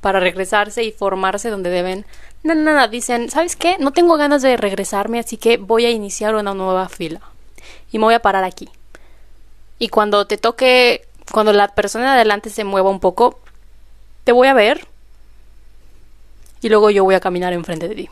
para 0.01 0.19
regresarse 0.19 0.83
y 0.83 0.91
formarse 0.91 1.49
donde 1.49 1.71
deben. 1.71 2.05
No, 2.43 2.53
no, 2.53 2.75
no, 2.75 2.87
dicen, 2.87 3.29
¿sabes 3.29 3.55
qué? 3.55 3.77
No 3.79 3.91
tengo 3.91 4.17
ganas 4.17 4.43
de 4.43 4.55
regresarme, 4.55 5.17
así 5.17 5.37
que 5.37 5.57
voy 5.57 5.85
a 5.85 5.89
iniciar 5.89 6.35
una 6.35 6.53
nueva 6.53 6.87
fila. 6.89 7.21
Y 7.91 7.97
me 7.97 8.05
voy 8.05 8.13
a 8.13 8.21
parar 8.21 8.43
aquí. 8.43 8.69
Y 9.79 9.89
cuando 9.89 10.27
te 10.27 10.37
toque, 10.37 11.07
cuando 11.31 11.53
la 11.53 11.69
persona 11.69 12.05
de 12.05 12.11
adelante 12.11 12.51
se 12.51 12.63
mueva 12.63 12.91
un 12.91 12.99
poco, 12.99 13.39
te 14.25 14.31
voy 14.31 14.47
a 14.47 14.53
ver. 14.53 14.87
Y 16.61 16.69
luego 16.69 16.91
yo 16.91 17.03
voy 17.03 17.15
a 17.15 17.19
caminar 17.19 17.51
enfrente 17.53 17.87
de 17.87 17.95
ti. 17.95 18.09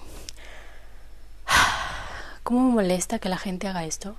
¿Cómo 2.44 2.68
me 2.68 2.74
molesta 2.74 3.20
que 3.20 3.30
la 3.30 3.38
gente 3.38 3.68
haga 3.68 3.86
esto? 3.86 4.16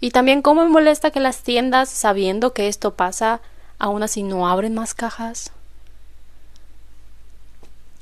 Y 0.00 0.10
también 0.10 0.42
cómo 0.42 0.64
me 0.64 0.70
molesta 0.70 1.10
que 1.10 1.20
las 1.20 1.42
tiendas, 1.42 1.88
sabiendo 1.88 2.52
que 2.52 2.68
esto 2.68 2.94
pasa, 2.94 3.40
aún 3.78 4.02
así 4.02 4.22
no 4.22 4.48
abren 4.48 4.74
más 4.74 4.94
cajas. 4.94 5.52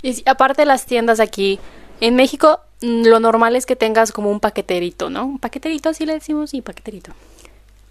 Y 0.03 0.23
aparte 0.29 0.65
las 0.65 0.87
tiendas 0.87 1.21
aquí, 1.21 1.61
en 2.01 2.17
México 2.17 2.61
mm, 2.83 3.07
lo 3.07 3.21
normal 3.21 3.57
es 3.57 3.65
que 3.65 3.77
tengas 3.77 4.13
como 4.13 4.31
un 4.31 4.41
paqueterito, 4.41 5.09
¿no? 5.09 5.25
Un 5.25 5.39
paqueterito, 5.39 5.89
así 5.89 6.05
le 6.05 6.15
decimos, 6.15 6.51
sí, 6.51 6.61
paqueterito. 6.61 7.13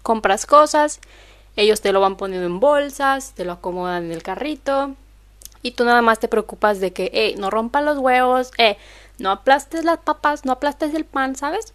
Compras 0.02 0.46
cosas, 0.46 1.00
ellos 1.56 1.80
te 1.80 1.92
lo 1.92 2.00
van 2.00 2.16
poniendo 2.16 2.46
en 2.46 2.60
bolsas, 2.60 3.32
te 3.32 3.44
lo 3.44 3.52
acomodan 3.52 4.04
en 4.04 4.12
el 4.12 4.22
carrito 4.22 4.94
y 5.62 5.72
tú 5.72 5.84
nada 5.84 6.02
más 6.02 6.20
te 6.20 6.28
preocupas 6.28 6.78
de 6.78 6.92
que, 6.92 7.10
eh, 7.14 7.34
no 7.38 7.50
rompan 7.50 7.84
los 7.84 7.98
huevos, 7.98 8.50
eh, 8.58 8.76
no 9.18 9.30
aplastes 9.30 9.84
las 9.84 9.98
papas, 9.98 10.44
no 10.44 10.52
aplastes 10.52 10.94
el 10.94 11.04
pan, 11.04 11.36
¿sabes? 11.36 11.72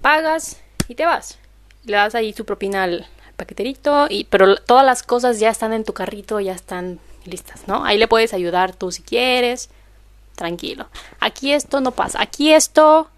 Pagas 0.00 0.56
y 0.88 0.94
te 0.94 1.04
vas. 1.04 1.38
Le 1.84 1.96
das 1.96 2.14
ahí 2.14 2.32
su 2.32 2.44
propina 2.44 2.84
al, 2.84 3.06
paqueterito, 3.36 4.06
y, 4.08 4.24
pero 4.24 4.56
todas 4.56 4.84
las 4.84 5.02
cosas 5.02 5.40
ya 5.40 5.50
están 5.50 5.72
en 5.72 5.84
tu 5.84 5.92
carrito, 5.92 6.40
ya 6.40 6.52
están 6.52 7.00
listas, 7.24 7.66
¿no? 7.66 7.84
Ahí 7.84 7.98
le 7.98 8.08
puedes 8.08 8.34
ayudar 8.34 8.74
tú 8.74 8.92
si 8.92 9.02
quieres. 9.02 9.70
Tranquilo. 10.34 10.86
Aquí 11.20 11.52
esto 11.52 11.80
no 11.80 11.92
pasa. 11.92 12.20
Aquí 12.22 12.52
esto... 12.52 13.08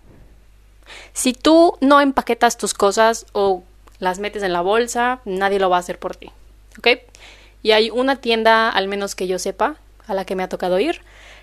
Si 1.14 1.33
tú 1.33 1.78
no 1.80 2.00
empaquetas 2.00 2.59
tus 2.59 2.75
cosas 2.75 3.25
o 3.33 3.62
las 4.00 4.18
metes 4.18 4.42
en 4.42 4.52
la 4.52 4.61
bolsa, 4.61 5.21
nadie 5.25 5.59
lo 5.59 5.71
va 5.71 5.76
a 5.76 5.80
hacer 5.80 5.99
por 5.99 6.16
ti. 6.16 6.30
¿Ok? 6.78 6.88
Y 7.62 7.71
hay 7.71 7.88
una 7.88 8.16
tienda, 8.16 8.68
al 8.68 8.88
menos 8.88 9.14
que 9.14 9.26
yo 9.26 9.38
sepa, 9.38 9.76
a 10.06 10.12
la 10.12 10.26
que 10.26 10.37
me 10.37 10.42
ha 10.42 10.49
tocado 10.49 10.78
ir, 10.78 11.00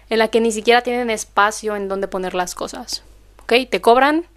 en 0.10 0.20
la 0.20 0.28
que 0.28 0.42
ni 0.42 0.52
siquiera 0.52 0.82
tienen 0.82 1.10
espacio 1.10 1.76
en 1.76 1.88
donde 1.88 2.08
poner 2.08 2.36
las 2.36 2.54
cosas. 2.54 3.04
¿Ok? 3.42 3.54
Te 3.70 3.82
cobran 3.82 4.28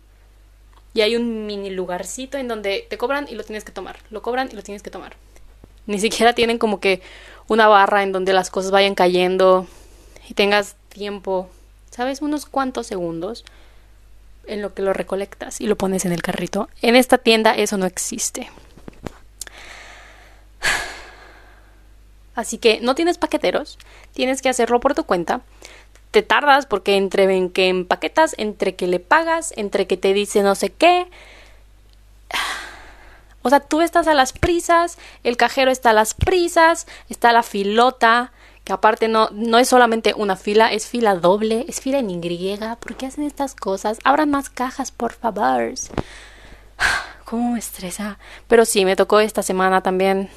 y 0.95 1.01
hay 1.01 1.17
un 1.17 1.45
mini 1.47 1.71
lugarcito 1.71 2.39
en 2.39 2.47
donde 2.47 2.87
te 2.89 2.97
cobran 2.97 3.27
y 3.29 3.35
lo 3.35 3.43
tienes 3.43 3.65
que 3.65 3.73
tomar. 3.73 3.99
Lo 4.11 4.23
cobran 4.23 4.49
y 4.51 4.55
lo 4.55 4.63
tienes 4.63 4.83
que 4.83 4.91
tomar. 4.91 5.17
Ni 5.87 5.99
siquiera 5.99 6.33
tienen 6.37 6.59
como 6.59 6.79
que 6.81 7.03
una 7.49 7.67
barra 7.67 8.05
en 8.05 8.13
donde 8.13 8.33
las 8.33 8.51
cosas 8.51 8.71
vayan 8.71 8.95
cayendo 8.95 9.67
y 10.29 10.35
tengas 10.35 10.77
tiempo, 10.89 11.51
¿sabes? 11.91 12.23
Unos 12.23 12.47
cuantos 12.47 12.87
segundos 12.87 13.45
en 14.47 14.63
lo 14.63 14.73
que 14.73 14.83
lo 14.83 14.93
recolectas 14.93 15.61
y 15.61 15.67
lo 15.67 15.77
pones 15.77 16.05
en 16.05 16.13
el 16.13 16.23
carrito. 16.23 16.69
En 16.81 16.95
esta 16.95 17.19
tienda 17.19 17.55
eso 17.55 17.77
no 17.77 17.87
existe. 17.87 18.51
Así 22.37 22.59
que 22.59 22.81
no 22.81 22.95
tienes 22.95 23.19
paqueteros, 23.19 23.79
tienes 24.13 24.43
que 24.43 24.49
hacerlo 24.49 24.79
por 24.81 24.95
tu 24.95 25.05
cuenta. 25.05 25.41
Te 26.15 26.23
tardas 26.23 26.65
porque 26.67 26.95
entre 26.95 27.51
que 27.51 27.67
empaquetas, 27.67 28.37
entre 28.39 28.77
que 28.77 28.87
le 28.87 29.01
pagas, 29.01 29.53
entre 29.57 29.89
que 29.89 29.97
te 29.97 30.15
dice 30.15 30.45
no 30.45 30.55
sé 30.55 30.71
qué. 30.71 31.09
O 33.47 33.51
sea, 33.51 33.61
tú 33.61 33.83
estás 33.83 34.07
a 34.07 34.15
las 34.15 34.33
prisas, 34.33 34.97
el 35.23 35.37
cajero 35.37 35.71
está 35.71 35.91
a 35.91 35.93
las 35.93 36.15
prisas, 36.15 36.87
está 37.11 37.31
la 37.31 37.43
filota, 37.43 38.33
que 38.65 38.73
aparte 38.73 39.07
no, 39.07 39.29
no 39.33 39.59
es 39.59 39.69
solamente 39.69 40.15
una 40.17 40.37
fila, 40.37 40.73
es 40.73 40.87
fila 40.87 41.17
doble, 41.17 41.67
es 41.69 41.81
fila 41.83 41.99
en 41.99 42.09
Y. 42.09 42.59
¿Por 42.81 42.97
qué 42.97 43.05
hacen 43.05 43.25
estas 43.25 43.55
cosas? 43.55 43.99
Abran 44.03 44.31
más 44.31 44.49
cajas, 44.49 44.93
por 44.93 45.13
favor. 45.13 45.75
¿Cómo 47.27 47.53
me 47.53 47.59
estresa? 47.59 48.19
Pero 48.47 48.65
sí, 48.65 48.87
me 48.87 48.97
tocó 48.97 49.21
esta 49.21 49.43
semana 49.43 49.83
también, 49.83 50.31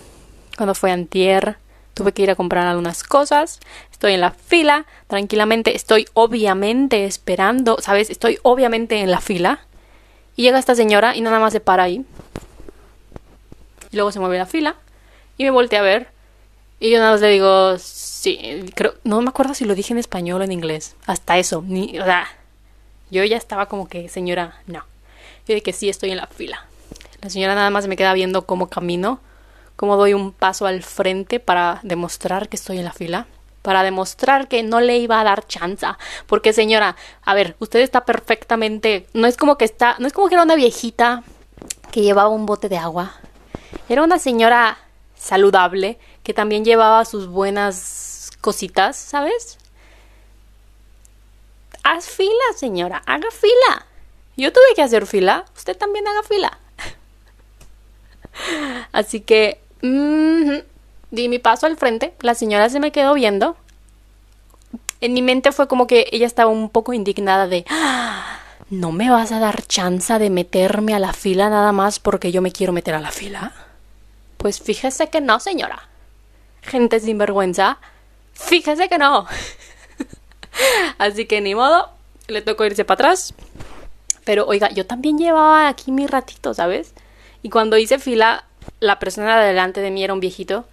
cuando 0.58 0.76
fue 0.76 0.92
antier 0.92 1.60
Tuve 1.98 2.12
que 2.12 2.22
ir 2.22 2.30
a 2.30 2.36
comprar 2.36 2.68
algunas 2.68 3.04
cosas. 3.04 3.60
Estoy 3.92 4.14
en 4.14 4.22
la 4.22 4.30
fila, 4.30 4.86
tranquilamente. 5.08 5.76
Estoy 5.76 6.06
obviamente 6.14 7.06
esperando, 7.06 7.78
¿sabes? 7.82 8.12
Estoy 8.12 8.38
obviamente 8.44 9.02
en 9.02 9.10
la 9.10 9.20
fila. 9.20 9.62
Y 10.36 10.44
llega 10.44 10.60
esta 10.60 10.76
señora 10.76 11.16
y 11.16 11.22
nada 11.22 11.40
más 11.40 11.54
se 11.54 11.60
para 11.60 11.82
ahí. 11.82 12.06
Y 13.92 13.96
luego 13.96 14.12
se 14.12 14.20
mueve 14.20 14.38
la 14.38 14.46
fila. 14.46 14.76
Y 15.40 15.44
me 15.44 15.50
volteé 15.50 15.80
a 15.80 15.82
ver. 15.82 16.10
Y 16.80 16.92
yo 16.92 17.00
nada 17.00 17.14
más 17.14 17.22
le 17.22 17.30
digo, 17.30 17.80
sí, 17.80 18.64
creo, 18.76 18.94
no 19.04 19.20
me 19.24 19.30
acuerdo 19.30 19.56
si 19.56 19.66
lo 19.66 19.74
dije 19.74 19.92
en 19.92 19.98
español 19.98 20.42
o 20.42 20.44
en 20.44 20.52
inglés. 20.52 20.96
Hasta 21.08 21.40
eso. 21.40 21.64
Ni, 21.66 21.98
o 21.98 22.06
sea, 22.06 22.28
yo 23.10 23.24
ya 23.24 23.38
estaba 23.38 23.66
como 23.66 23.88
que, 23.88 24.08
señora, 24.08 24.62
no. 24.68 24.82
Yo 25.48 25.56
dije 25.56 25.64
que 25.64 25.74
sí, 25.74 25.90
estoy 25.90 26.12
en 26.12 26.18
la 26.18 26.28
fila. 26.28 26.68
La 27.24 27.32
señora 27.32 27.56
nada 27.56 27.72
más 27.72 27.88
me 27.88 27.98
queda 27.98 28.14
viendo 28.14 28.46
cómo 28.46 28.70
camino 28.70 29.20
cómo 29.78 29.96
doy 29.96 30.14
un 30.14 30.34
paso 30.34 30.66
al 30.66 30.84
frente 30.84 31.40
para 31.40 31.80
demostrar 31.84 32.50
que 32.50 32.58
estoy 32.58 32.80
en 32.80 32.84
la 32.84 32.92
fila, 32.92 33.28
para 33.62 33.84
demostrar 33.84 34.48
que 34.48 34.64
no 34.64 34.82
le 34.82 34.98
iba 34.98 35.22
a 35.22 35.24
dar 35.24 35.48
chanza, 35.48 35.98
porque 36.26 36.52
señora, 36.52 36.98
a 37.24 37.34
ver, 37.34 37.56
usted 37.60 37.80
está 37.80 38.04
perfectamente, 38.04 39.08
no 39.14 39.28
es 39.28 39.38
como 39.38 39.58
que 39.58 39.66
está, 39.66 39.96
no 40.00 40.08
es 40.08 40.14
como 40.14 40.28
que 40.28 40.36
era 40.36 40.44
una 40.44 40.56
viejita 40.56 41.24
que 41.92 42.02
llevaba 42.02 42.30
un 42.30 42.46
bote 42.46 42.70
de 42.70 42.78
agua. 42.78 43.14
Era 43.88 44.04
una 44.04 44.20
señora 44.20 44.78
saludable 45.16 46.00
que 46.24 46.34
también 46.34 46.66
llevaba 46.66 47.06
sus 47.06 47.28
buenas 47.28 48.32
cositas, 48.42 48.98
¿sabes? 48.98 49.58
Haz 51.84 52.10
fila, 52.10 52.32
señora, 52.56 53.02
haga 53.06 53.30
fila. 53.32 53.86
Yo 54.36 54.52
tuve 54.52 54.76
que 54.76 54.82
hacer 54.82 55.06
fila, 55.06 55.46
usted 55.56 55.78
también 55.78 56.08
haga 56.08 56.24
fila. 56.24 56.58
Así 58.92 59.22
que 59.22 59.62
di 59.82 61.30
mi 61.30 61.40
paso 61.40 61.66
al 61.66 61.78
frente, 61.78 62.14
la 62.22 62.34
señora 62.34 62.70
se 62.70 62.80
me 62.80 62.92
quedó 62.92 63.14
viendo. 63.14 63.56
En 65.00 65.14
mi 65.14 65.22
mente 65.22 65.52
fue 65.52 65.68
como 65.68 65.88
que 65.88 66.08
ella 66.12 66.26
estaba 66.26 66.50
un 66.50 66.70
poco 66.70 66.94
indignada 66.94 67.48
de, 67.48 67.66
"Ah, 67.70 68.40
¿no 68.70 68.92
me 68.92 69.10
vas 69.10 69.32
a 69.32 69.40
dar 69.40 69.66
chance 69.66 70.18
de 70.18 70.30
meterme 70.30 70.96
a 70.96 71.00
la 71.00 71.14
fila 71.14 71.50
nada 71.50 71.72
más 71.72 72.00
porque 72.00 72.32
yo 72.32 72.42
me 72.42 72.52
quiero 72.52 72.74
meter 72.74 72.96
a 72.96 73.00
la 73.00 73.12
fila? 73.12 73.54
Pues 74.38 74.60
fíjese 74.60 75.10
que 75.10 75.22
no, 75.22 75.40
señora. 75.40 75.88
Gente 76.62 77.00
sin 77.00 77.18
vergüenza, 77.18 77.78
fíjese 78.34 78.90
que 78.90 78.98
no. 78.98 79.26
Así 80.98 81.26
que 81.26 81.42
ni 81.42 81.56
modo, 81.56 81.90
le 82.28 82.42
tocó 82.42 82.66
irse 82.66 82.84
para 82.84 82.96
atrás. 82.96 83.34
Pero 84.26 84.46
oiga, 84.46 84.70
yo 84.72 84.86
también 84.86 85.18
llevaba 85.18 85.70
aquí 85.70 85.92
mi 85.92 86.08
ratito, 86.08 86.54
¿sabes? 86.54 86.94
Y 87.44 87.50
cuando 87.50 87.78
hice 87.78 88.00
fila, 88.00 88.44
la 88.80 89.00
persona 89.00 89.40
de 89.40 89.48
delante 89.48 89.82
de 89.82 89.92
mí 89.92 90.04
era 90.04 90.14
un 90.14 90.20
viejito. 90.20 90.66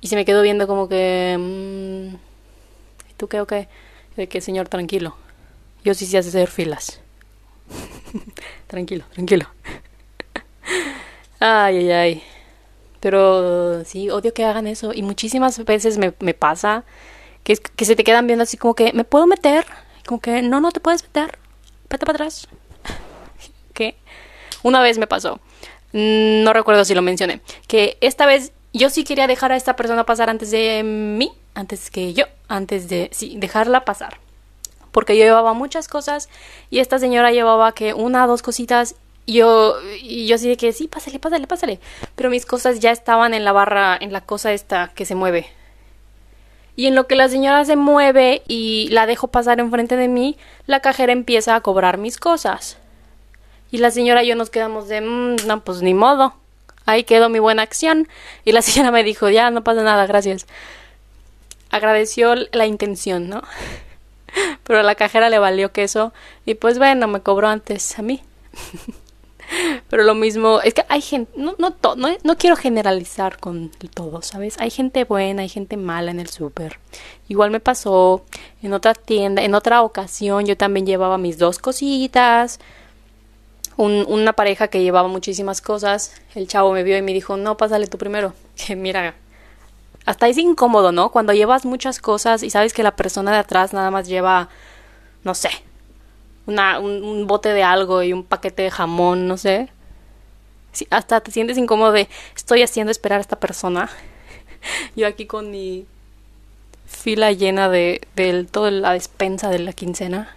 Y 0.00 0.08
se 0.08 0.16
me 0.16 0.24
quedó 0.24 0.42
viendo 0.42 0.66
como 0.66 0.88
que... 0.88 1.36
mm, 1.38 2.16
¿Tú 3.16 3.28
qué 3.28 3.40
o 3.40 3.46
qué? 3.46 3.68
De 4.16 4.28
que, 4.28 4.40
señor, 4.40 4.68
tranquilo. 4.68 5.16
Yo 5.84 5.94
sí 5.94 6.06
sé 6.06 6.18
hacer 6.18 6.48
filas. 6.48 7.00
tranquilo, 8.66 9.04
tranquilo. 9.14 9.46
ay, 11.40 11.76
ay, 11.78 11.90
ay. 11.92 12.22
Pero 13.00 13.84
sí, 13.84 14.10
odio 14.10 14.32
que 14.34 14.44
hagan 14.44 14.66
eso. 14.66 14.92
Y 14.94 15.02
muchísimas 15.02 15.62
veces 15.64 15.98
me, 15.98 16.14
me 16.20 16.34
pasa 16.34 16.84
que, 17.44 17.56
que 17.56 17.84
se 17.84 17.96
te 17.96 18.04
quedan 18.04 18.26
viendo 18.26 18.42
así 18.44 18.56
como 18.56 18.74
que, 18.74 18.92
¿me 18.92 19.04
puedo 19.04 19.26
meter? 19.26 19.66
Como 20.06 20.20
que, 20.20 20.42
no, 20.42 20.60
no 20.60 20.72
te 20.72 20.80
puedes 20.80 21.02
meter. 21.02 21.38
Vete 21.90 22.06
para 22.06 22.16
atrás. 22.16 22.48
¿Qué? 23.74 23.96
Una 24.62 24.80
vez 24.82 24.98
me 24.98 25.06
pasó. 25.06 25.40
Mm, 25.94 26.42
No 26.42 26.52
recuerdo 26.52 26.84
si 26.84 26.94
lo 26.94 27.00
mencioné. 27.02 27.40
Que 27.66 27.96
esta 28.02 28.26
vez 28.26 28.52
yo 28.72 28.90
sí 28.90 29.04
quería 29.04 29.26
dejar 29.26 29.52
a 29.52 29.56
esta 29.56 29.76
persona 29.76 30.04
pasar 30.04 30.28
antes 30.28 30.50
de 30.50 30.82
mí. 30.82 31.32
Antes 31.54 31.90
que 31.90 32.12
yo. 32.12 32.24
Antes 32.48 32.88
de... 32.88 33.08
Sí, 33.12 33.36
dejarla 33.38 33.84
pasar. 33.84 34.18
Porque 34.90 35.16
yo 35.16 35.24
llevaba 35.24 35.54
muchas 35.54 35.88
cosas 35.88 36.28
y 36.68 36.80
esta 36.80 36.98
señora 36.98 37.32
llevaba 37.32 37.72
que 37.72 37.94
una 37.94 38.26
dos 38.26 38.42
cositas. 38.42 38.96
y 39.24 39.34
Yo, 39.34 39.76
y 40.02 40.26
yo 40.26 40.36
sí 40.36 40.48
de 40.48 40.56
que 40.56 40.72
sí, 40.72 40.88
pásale, 40.88 41.18
pásale, 41.20 41.46
pásale. 41.46 41.80
Pero 42.16 42.28
mis 42.28 42.44
cosas 42.44 42.80
ya 42.80 42.90
estaban 42.90 43.32
en 43.32 43.44
la 43.44 43.52
barra, 43.52 43.96
en 44.00 44.12
la 44.12 44.20
cosa 44.20 44.52
esta 44.52 44.90
que 44.94 45.04
se 45.04 45.14
mueve. 45.14 45.46
Y 46.76 46.86
en 46.86 46.96
lo 46.96 47.06
que 47.06 47.14
la 47.14 47.28
señora 47.28 47.64
se 47.64 47.76
mueve 47.76 48.42
y 48.48 48.88
la 48.90 49.06
dejo 49.06 49.28
pasar 49.28 49.60
enfrente 49.60 49.96
de 49.96 50.08
mí, 50.08 50.36
la 50.66 50.80
cajera 50.80 51.12
empieza 51.12 51.54
a 51.54 51.60
cobrar 51.60 51.98
mis 51.98 52.18
cosas. 52.18 52.78
Y 53.74 53.78
la 53.78 53.90
señora 53.90 54.22
y 54.22 54.28
yo 54.28 54.36
nos 54.36 54.50
quedamos 54.50 54.86
de, 54.86 55.00
"Mm, 55.00 55.48
no, 55.48 55.64
pues 55.64 55.82
ni 55.82 55.94
modo. 55.94 56.32
Ahí 56.86 57.02
quedó 57.02 57.28
mi 57.28 57.40
buena 57.40 57.62
acción. 57.62 58.06
Y 58.44 58.52
la 58.52 58.62
señora 58.62 58.92
me 58.92 59.02
dijo, 59.02 59.28
ya, 59.30 59.50
no 59.50 59.64
pasa 59.64 59.82
nada, 59.82 60.06
gracias. 60.06 60.46
Agradeció 61.70 62.36
la 62.52 62.66
intención, 62.66 63.28
¿no? 63.28 63.42
Pero 64.62 64.78
a 64.78 64.84
la 64.84 64.94
cajera 64.94 65.28
le 65.28 65.40
valió 65.40 65.72
queso. 65.72 66.12
Y 66.46 66.54
pues 66.54 66.78
bueno, 66.78 67.08
me 67.08 67.18
cobró 67.18 67.48
antes 67.48 67.98
a 67.98 68.02
mí. 68.02 68.22
Pero 69.90 70.04
lo 70.04 70.14
mismo, 70.14 70.60
es 70.60 70.72
que 70.72 70.84
hay 70.88 71.00
gente, 71.00 71.32
no, 71.34 71.56
no, 71.58 71.74
no 72.22 72.38
quiero 72.38 72.54
generalizar 72.54 73.38
con 73.38 73.70
todo, 73.92 74.22
¿sabes? 74.22 74.54
Hay 74.60 74.70
gente 74.70 75.02
buena, 75.02 75.42
hay 75.42 75.48
gente 75.48 75.76
mala 75.76 76.12
en 76.12 76.20
el 76.20 76.28
súper. 76.28 76.78
Igual 77.26 77.50
me 77.50 77.58
pasó 77.58 78.24
en 78.62 78.72
otra 78.72 78.94
tienda, 78.94 79.42
en 79.42 79.52
otra 79.52 79.82
ocasión 79.82 80.46
yo 80.46 80.56
también 80.56 80.86
llevaba 80.86 81.18
mis 81.18 81.38
dos 81.38 81.58
cositas. 81.58 82.60
Un- 83.76 84.04
una 84.08 84.32
pareja 84.34 84.68
que 84.68 84.82
llevaba 84.82 85.08
muchísimas 85.08 85.60
cosas, 85.60 86.14
el 86.34 86.46
chavo 86.48 86.72
me 86.72 86.82
vio 86.84 86.96
y 86.96 87.02
me 87.02 87.12
dijo, 87.12 87.36
no, 87.36 87.56
pásale 87.56 87.86
tú 87.86 87.98
primero. 87.98 88.32
Que 88.66 88.76
mira, 88.76 89.14
hasta 90.06 90.28
es 90.28 90.38
incómodo, 90.38 90.92
¿no? 90.92 91.10
Cuando 91.10 91.32
llevas 91.32 91.64
muchas 91.64 91.98
cosas 91.98 92.42
y 92.42 92.50
sabes 92.50 92.72
que 92.74 92.82
la 92.82 92.94
persona 92.96 93.32
de 93.32 93.38
atrás 93.38 93.72
nada 93.72 93.90
más 93.90 94.06
lleva, 94.06 94.48
no 95.24 95.34
sé, 95.34 95.50
una, 96.46 96.78
un, 96.78 97.26
bote 97.26 97.50
de 97.50 97.62
algo 97.62 98.02
y 98.02 98.12
un 98.12 98.22
paquete 98.24 98.62
de 98.62 98.70
jamón, 98.70 99.26
no 99.26 99.36
sé. 99.38 99.68
Hasta 100.90 101.20
te 101.20 101.30
sientes 101.30 101.56
incómodo 101.56 101.92
de 101.92 102.08
estoy 102.36 102.62
haciendo 102.62 102.90
esperar 102.90 103.18
a 103.18 103.22
esta 103.22 103.36
persona. 103.40 103.88
Yo 104.96 105.06
aquí 105.06 105.26
con 105.26 105.50
mi 105.50 105.86
fila 106.86 107.32
llena 107.32 107.68
de, 107.68 108.02
de 108.16 108.44
toda 108.44 108.70
la 108.70 108.92
despensa 108.92 109.48
de 109.50 109.60
la 109.60 109.72
quincena. 109.72 110.36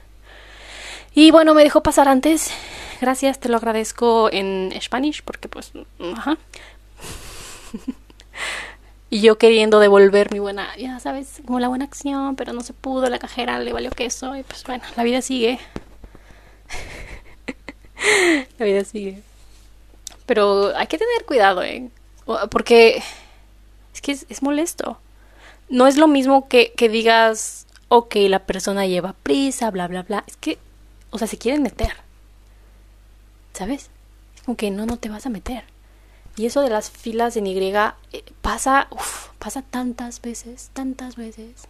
Y 1.14 1.32
bueno, 1.32 1.54
me 1.54 1.64
dejó 1.64 1.82
pasar 1.84 2.08
antes. 2.08 2.52
Gracias, 3.00 3.40
te 3.40 3.50
lo 3.50 3.58
agradezco 3.58 4.30
en 4.32 4.74
Spanish 4.82 5.24
porque 5.24 5.48
pues, 5.48 5.72
ajá. 6.00 6.38
Y 9.10 9.22
yo 9.22 9.38
queriendo 9.38 9.80
devolver 9.80 10.34
mi 10.34 10.40
buena, 10.40 10.76
ya 10.76 11.00
sabes, 11.00 11.42
como 11.46 11.62
la 11.62 11.70
buena 11.70 11.86
acción, 11.86 12.36
pero 12.36 12.52
no 12.52 12.62
se 12.62 12.74
pudo, 12.74 13.10
la 13.10 13.20
cajera 13.20 13.58
le 13.60 13.72
valió 13.72 13.90
queso 13.90 14.36
y 14.36 14.44
pues 14.44 14.66
bueno, 14.66 14.84
la 14.98 15.04
vida 15.04 15.22
sigue. 15.22 15.60
la 18.60 18.66
vida 18.66 18.84
sigue. 18.84 19.22
Pero 20.26 20.76
hay 20.76 20.88
que 20.88 20.98
tener 20.98 21.24
cuidado, 21.26 21.64
¿eh? 21.64 21.90
Porque 22.52 23.02
es 23.94 24.02
que 24.02 24.12
es, 24.12 24.26
es 24.28 24.44
molesto. 24.44 25.00
No 25.70 25.88
es 25.88 25.96
lo 25.96 26.10
mismo 26.10 26.50
que, 26.50 26.74
que 26.76 26.90
digas, 26.90 27.66
ok, 27.88 28.16
la 28.28 28.40
persona 28.40 28.88
lleva 28.88 29.14
prisa, 29.24 29.72
bla, 29.72 29.88
bla, 29.88 30.04
bla. 30.04 30.26
Es 30.28 30.36
que, 30.36 30.58
o 31.12 31.18
sea, 31.18 31.28
se 31.28 31.38
quieren 31.38 31.64
meter. 31.64 31.94
¿Sabes? 33.58 33.90
Es 34.36 34.44
como 34.44 34.56
que 34.56 34.70
no, 34.70 34.86
no 34.86 34.98
te 34.98 35.10
vas 35.10 35.26
a 35.26 35.30
meter. 35.30 35.64
Y 36.36 36.46
eso 36.46 36.62
de 36.62 36.70
las 36.70 36.92
filas 36.92 37.36
en 37.38 37.48
Y 37.48 37.58
eh, 37.58 37.92
pasa, 38.44 38.88
pasa 39.40 39.64
tantas 39.64 40.22
veces, 40.22 40.70
tantas 40.74 41.16
veces, 41.16 41.68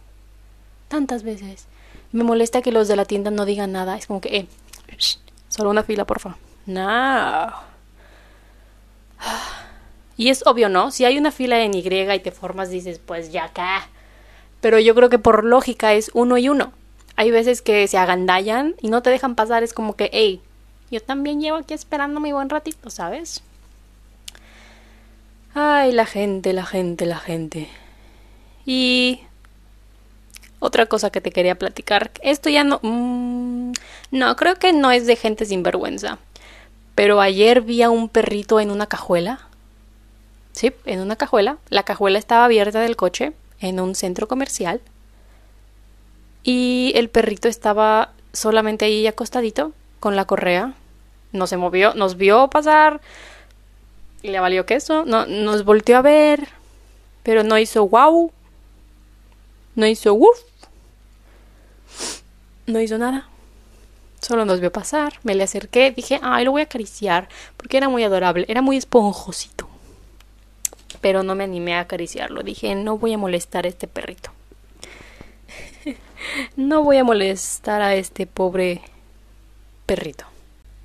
tantas 0.88 1.22
veces. 1.22 1.66
Me 2.12 2.24
molesta 2.24 2.60
que 2.60 2.72
los 2.72 2.88
de 2.88 2.96
la 2.96 3.06
tienda 3.06 3.30
no 3.30 3.46
digan 3.46 3.72
nada. 3.72 3.96
Es 3.96 4.06
como 4.06 4.20
que, 4.20 4.36
eh, 4.36 4.46
solo 5.48 5.70
una 5.70 5.82
fila, 5.82 6.04
por 6.04 6.20
favor. 6.20 6.36
No. 6.66 7.52
Y 10.18 10.28
es 10.28 10.46
obvio, 10.46 10.68
¿no? 10.68 10.90
Si 10.90 11.06
hay 11.06 11.16
una 11.16 11.30
fila 11.30 11.62
en 11.62 11.72
Y 11.72 11.78
y 11.78 12.20
te 12.20 12.32
formas, 12.32 12.68
dices, 12.68 12.98
pues 12.98 13.32
ya 13.32 13.44
acá. 13.44 13.88
Pero 14.60 14.78
yo 14.78 14.94
creo 14.94 15.08
que 15.08 15.18
por 15.18 15.42
lógica 15.42 15.94
es 15.94 16.10
uno 16.12 16.36
y 16.36 16.50
uno. 16.50 16.72
Hay 17.16 17.30
veces 17.30 17.62
que 17.62 17.88
se 17.88 17.96
agandallan 17.96 18.74
y 18.82 18.90
no 18.90 19.00
te 19.00 19.08
dejan 19.08 19.36
pasar. 19.36 19.62
Es 19.62 19.72
como 19.72 19.96
que, 19.96 20.10
hey, 20.12 20.42
yo 20.90 21.00
también 21.00 21.40
llevo 21.40 21.58
aquí 21.58 21.74
esperando 21.74 22.20
mi 22.20 22.32
buen 22.32 22.48
ratito, 22.48 22.90
¿sabes? 22.90 23.42
Ay, 25.54 25.92
la 25.92 26.06
gente, 26.06 26.52
la 26.52 26.64
gente, 26.64 27.04
la 27.06 27.18
gente. 27.18 27.68
Y 28.64 29.20
otra 30.60 30.86
cosa 30.86 31.10
que 31.10 31.20
te 31.20 31.30
quería 31.30 31.56
platicar. 31.56 32.10
Esto 32.22 32.48
ya 32.48 32.64
no... 32.64 32.80
mm, 32.82 33.72
no, 34.10 34.36
creo 34.36 34.56
que 34.56 34.72
no 34.72 34.90
es 34.90 35.06
de 35.06 35.16
gente 35.16 35.44
sin 35.44 35.62
vergüenza. 35.62 36.18
Pero 36.94 37.20
ayer 37.20 37.60
vi 37.60 37.82
a 37.82 37.90
un 37.90 38.08
perrito 38.08 38.60
en 38.60 38.70
una 38.70 38.86
cajuela. 38.86 39.40
Sí, 40.52 40.72
en 40.84 41.00
una 41.00 41.16
cajuela. 41.16 41.58
La 41.68 41.84
cajuela 41.84 42.18
estaba 42.18 42.44
abierta 42.44 42.80
del 42.80 42.96
coche 42.96 43.32
en 43.60 43.80
un 43.80 43.94
centro 43.94 44.26
comercial. 44.26 44.80
Y 46.42 46.92
el 46.94 47.08
perrito 47.08 47.48
estaba 47.48 48.12
solamente 48.32 48.84
ahí 48.84 49.06
acostadito 49.06 49.72
con 50.00 50.16
la 50.16 50.24
correa. 50.24 50.74
No 51.32 51.46
se 51.46 51.56
movió, 51.56 51.94
nos 51.94 52.16
vio 52.16 52.48
pasar 52.48 53.00
y 54.22 54.28
le 54.28 54.40
valió 54.40 54.66
queso. 54.66 55.04
No, 55.04 55.26
nos 55.26 55.64
volteó 55.64 55.98
a 55.98 56.02
ver, 56.02 56.48
pero 57.22 57.42
no 57.42 57.58
hizo 57.58 57.86
wow. 57.88 58.32
No 59.74 59.86
hizo 59.86 60.14
woof. 60.14 60.38
No 62.66 62.80
hizo 62.80 62.98
nada. 62.98 63.28
Solo 64.20 64.44
nos 64.44 64.60
vio 64.60 64.72
pasar, 64.72 65.14
me 65.22 65.34
le 65.34 65.44
acerqué, 65.44 65.92
dije, 65.92 66.18
ay, 66.22 66.44
lo 66.44 66.50
voy 66.50 66.62
a 66.62 66.64
acariciar, 66.64 67.28
porque 67.56 67.76
era 67.76 67.88
muy 67.88 68.02
adorable, 68.02 68.44
era 68.48 68.62
muy 68.62 68.76
esponjosito. 68.76 69.68
Pero 71.00 71.22
no 71.22 71.36
me 71.36 71.44
animé 71.44 71.76
a 71.76 71.80
acariciarlo, 71.80 72.42
dije, 72.42 72.74
no 72.74 72.98
voy 72.98 73.12
a 73.12 73.18
molestar 73.18 73.64
a 73.64 73.68
este 73.68 73.86
perrito. 73.86 74.30
no 76.56 76.82
voy 76.82 76.96
a 76.96 77.04
molestar 77.04 77.80
a 77.80 77.94
este 77.94 78.26
pobre 78.26 78.82
perrito. 79.88 80.26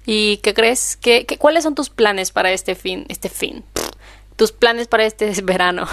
¿Y 0.06 0.38
qué 0.38 0.54
crees? 0.54 0.96
¿Qué, 0.96 1.28
cuáles 1.38 1.64
son 1.64 1.76
tus 1.76 1.90
planes 1.90 2.32
para 2.32 2.52
este 2.52 2.74
fin? 2.74 3.06
Este 3.10 3.30
fin. 3.30 3.64
Tus 4.38 4.52
planes 4.52 4.88
para 4.88 5.06
este 5.06 5.30
verano. 5.44 5.88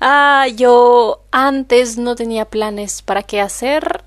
ah, 0.00 0.46
yo 0.54 1.22
antes 1.30 1.96
no 1.96 2.16
tenía 2.16 2.44
planes 2.44 3.02
para 3.02 3.22
qué 3.22 3.40
hacer. 3.40 4.04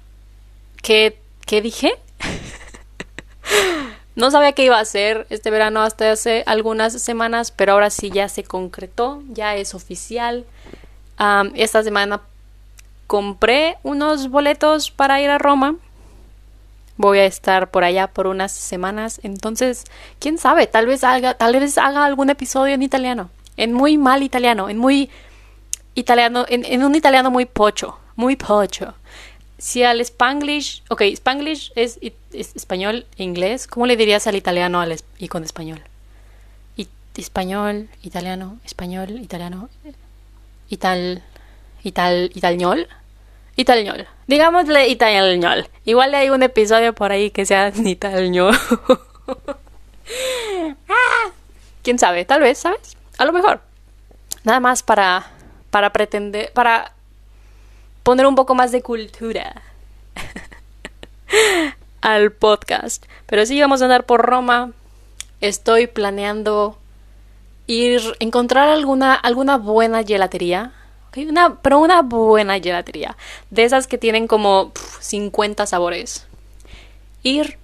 ¿Qué, 0.83 1.17
qué 1.45 1.61
dije? 1.61 1.93
no 4.15 4.29
sabía 4.29 4.51
qué 4.51 4.65
iba 4.65 4.77
a 4.77 4.81
hacer 4.81 5.25
este 5.29 5.49
verano 5.51 5.81
hasta 5.81 6.11
hace 6.11 6.43
algunas 6.45 7.01
semanas, 7.01 7.51
pero 7.51 7.73
ahora 7.73 7.89
sí 7.89 8.11
ya 8.11 8.27
se 8.27 8.43
concretó, 8.43 9.23
ya 9.29 9.55
es 9.55 9.73
oficial. 9.73 10.45
Um, 11.17 11.51
esta 11.55 11.81
semana 11.81 12.21
compré 13.07 13.77
unos 13.83 14.29
boletos 14.29 14.91
para 14.91 15.21
ir 15.21 15.29
a 15.29 15.37
Roma 15.37 15.75
Voy 16.97 17.19
a 17.19 17.25
estar 17.25 17.71
por 17.71 17.83
allá 17.83 18.07
por 18.07 18.27
unas 18.27 18.51
semanas, 18.51 19.19
entonces, 19.23 19.83
quién 20.19 20.37
sabe, 20.37 20.67
tal 20.67 20.85
vez 20.85 21.03
haga, 21.03 21.33
tal 21.33 21.53
vez 21.59 21.77
haga 21.77 22.05
algún 22.05 22.29
episodio 22.29 22.73
en 22.73 22.83
italiano, 22.83 23.29
en 23.57 23.73
muy 23.73 23.97
mal 23.97 24.23
italiano, 24.23 24.69
en 24.69 24.77
muy 24.77 25.09
italiano, 25.93 26.45
en, 26.47 26.83
un 26.83 26.95
italiano 26.95 27.31
muy 27.31 27.45
pocho, 27.45 27.99
muy 28.15 28.35
pocho. 28.35 28.93
Si 29.57 29.83
al 29.83 29.99
spanglish, 30.01 30.83
ok, 30.89 31.01
spanglish 31.01 31.71
es, 31.75 31.99
español 32.31 33.05
e 33.17 33.23
inglés, 33.23 33.67
¿cómo 33.67 33.85
le 33.85 33.97
dirías 33.97 34.27
al 34.27 34.35
italiano 34.35 34.79
al 34.81 34.95
y 35.17 35.27
con 35.27 35.43
español? 35.43 35.81
español, 37.21 37.87
italiano, 38.03 38.57
español, 38.65 39.19
italiano, 39.21 39.69
ital, 40.69 41.23
ital, 41.83 42.31
italiñol, 42.35 42.87
italiñol. 43.55 44.07
Digámosle 44.27 44.87
italiñol. 44.87 45.67
Igual 45.85 46.13
hay 46.15 46.29
un 46.29 46.43
episodio 46.43 46.93
por 46.93 47.11
ahí 47.11 47.31
que 47.31 47.45
sea 47.45 47.69
italiñol. 47.85 48.57
ah, 50.89 51.31
¿Quién 51.83 51.99
sabe? 51.99 52.25
Tal 52.25 52.41
vez, 52.41 52.57
¿sabes? 52.57 52.97
A 53.17 53.25
lo 53.25 53.33
mejor. 53.33 53.61
Nada 54.43 54.59
más 54.59 54.83
para, 54.83 55.31
para 55.71 55.91
pretender, 55.91 56.51
para 56.53 56.93
poner 58.03 58.27
un 58.27 58.35
poco 58.35 58.53
más 58.55 58.71
de 58.71 58.81
cultura 58.81 59.61
al 62.01 62.31
podcast. 62.31 63.05
Pero 63.25 63.45
sí, 63.45 63.59
vamos 63.59 63.81
a 63.81 63.85
andar 63.85 64.05
por 64.05 64.21
Roma. 64.21 64.71
Estoy 65.41 65.87
planeando 65.87 66.77
ir 67.67 68.01
encontrar 68.19 68.69
alguna 68.69 69.15
alguna 69.15 69.57
buena 69.57 70.03
gelatería 70.03 70.71
una, 71.17 71.61
pero 71.61 71.79
una 71.79 72.01
buena 72.01 72.59
gelatería. 72.59 73.15
De 73.49 73.63
esas 73.63 73.87
que 73.87 73.97
tienen 73.97 74.27
como 74.27 74.71
50 74.99 75.65
sabores. 75.65 76.27
Ir 77.23 77.57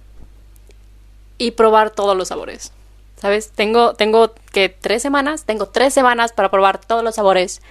y 1.38 1.52
probar 1.52 1.90
todos 1.90 2.16
los 2.16 2.28
sabores. 2.28 2.72
Sabes 3.16 3.50
tengo 3.50 3.94
tengo 3.94 4.32
que 4.52 4.68
tres 4.68 5.00
semanas 5.00 5.44
tengo 5.44 5.66
tres 5.66 5.94
semanas 5.94 6.32
para 6.32 6.50
probar 6.50 6.80
todos 6.80 7.04
los 7.04 7.14
sabores 7.14 7.62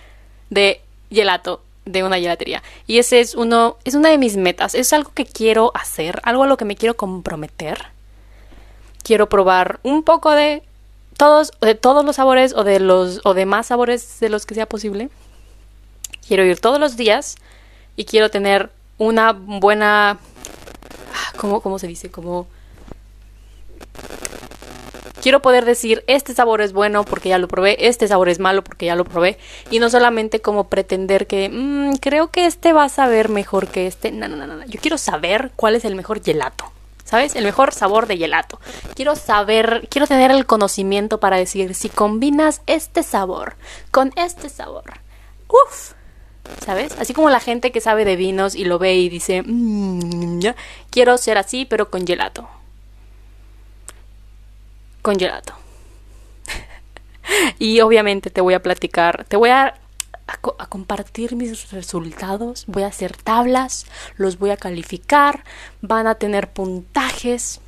de 0.50 0.82
gelato 1.10 1.62
de 1.86 2.04
una 2.04 2.18
gelatería. 2.18 2.64
Y 2.88 3.00
ese 3.00 3.20
es 3.20 3.36
uno 3.36 3.78
es 3.84 3.96
una 3.96 4.10
de 4.10 4.18
mis 4.18 4.38
metas. 4.38 4.76
Es 4.76 4.94
algo 4.94 5.12
que 5.14 5.26
quiero 5.26 5.72
hacer 5.74 6.22
algo 6.24 6.44
a 6.44 6.48
lo 6.48 6.58
que 6.58 6.66
me 6.66 6.76
quiero 6.76 6.96
comprometer. 6.96 7.88
Quiero 9.04 9.30
probar 9.30 9.80
un 9.84 10.04
poco 10.04 10.32
de 10.32 10.64
todos, 11.18 11.52
de 11.62 11.76
todos 11.76 12.04
los 12.06 12.16
sabores 12.16 12.54
o 12.54 12.64
de 12.64 12.80
los, 12.80 13.22
o 13.24 13.34
de 13.34 13.46
más 13.46 13.68
sabores 13.68 14.20
de 14.20 14.30
los 14.30 14.46
que 14.46 14.56
sea 14.56 14.68
posible. 14.68 15.10
Quiero 16.28 16.46
ir 16.46 16.60
todos 16.60 16.80
los 16.80 16.98
días 16.98 17.36
y 17.96 18.06
quiero 18.06 18.30
tener 18.30 18.72
una 18.98 19.34
buena, 19.34 20.12
ah, 20.12 21.34
¿cómo, 21.38 21.62
cómo 21.62 21.80
se 21.80 21.88
dice? 21.88 22.12
Como 22.12 22.48
quiero 25.22 25.42
poder 25.42 25.66
decir 25.66 26.04
este 26.08 26.34
sabor 26.34 26.62
es 26.62 26.74
bueno 26.74 27.04
porque 27.04 27.30
ya 27.30 27.38
lo 27.38 27.48
probé, 27.48 27.88
este 27.88 28.08
sabor 28.08 28.30
es 28.30 28.40
malo 28.40 28.64
porque 28.64 28.88
ya 28.88 28.96
lo 28.96 29.06
probé 29.06 29.38
y 29.70 29.80
no 29.80 29.90
solamente 29.90 30.42
como 30.42 30.68
pretender 30.68 31.28
que 31.28 31.50
mm, 31.50 31.96
creo 31.98 32.30
que 32.30 32.46
este 32.46 32.74
va 32.74 32.86
a 32.86 32.90
saber 32.90 33.30
mejor 33.30 33.68
que 33.68 33.88
este. 33.88 34.12
No, 34.12 34.28
no, 34.28 34.36
no, 34.36 34.48
no. 34.48 34.66
Yo 34.66 34.80
quiero 34.82 34.98
saber 34.98 35.52
cuál 35.56 35.76
es 35.76 35.86
el 35.86 35.96
mejor 35.96 36.24
gelato. 36.24 36.72
¿sabes? 37.04 37.36
El 37.36 37.44
mejor 37.44 37.74
sabor 37.74 38.08
de 38.08 38.18
gelato. 38.18 38.62
Quiero 38.96 39.18
saber, 39.18 39.88
quiero 39.90 40.08
tener 40.08 40.32
el 40.32 40.46
conocimiento 40.46 41.20
para 41.20 41.36
decir 41.36 41.76
si 41.76 41.90
combinas 41.90 42.62
este 42.68 43.04
sabor 43.04 43.56
con 43.92 44.14
este 44.16 44.48
sabor. 44.48 45.02
Uf, 45.50 45.92
¿sabes? 46.66 46.94
Así 47.00 47.14
como 47.14 47.30
la 47.30 47.40
gente 47.40 47.72
que 47.72 47.82
sabe 47.82 48.06
de 48.06 48.16
vinos 48.16 48.56
y 48.56 48.66
lo 48.66 48.80
ve 48.80 48.96
y 48.96 49.10
dice, 49.10 49.44
mmm, 49.46 50.40
quiero 50.90 51.18
ser 51.18 51.38
así, 51.38 51.66
pero 51.66 51.90
con 51.90 52.06
gelato. 52.06 52.48
Con 55.02 55.18
gelato. 55.18 55.54
y 57.60 57.82
obviamente 57.82 58.30
te 58.30 58.42
voy 58.42 58.54
a 58.54 58.62
platicar, 58.62 59.26
te 59.26 59.38
voy 59.38 59.50
a 59.50 59.76
a, 60.28 60.68
compartir 60.68 61.36
mis 61.36 61.72
resultados, 61.72 62.66
voy 62.68 62.84
a 62.84 62.88
hacer 62.88 63.16
tablas, 63.18 63.86
los 64.16 64.40
voy 64.40 64.52
a 64.52 64.58
calificar, 64.58 65.44
van 65.82 66.08
a 66.08 66.16
tener 66.16 66.50
puntajes. 66.50 67.60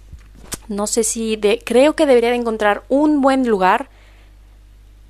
No 0.67 0.87
sé 0.87 1.03
si 1.03 1.35
de, 1.35 1.61
creo 1.63 1.95
que 1.95 2.05
debería 2.05 2.29
de 2.29 2.37
encontrar 2.37 2.83
un 2.89 3.21
buen 3.21 3.47
lugar 3.47 3.89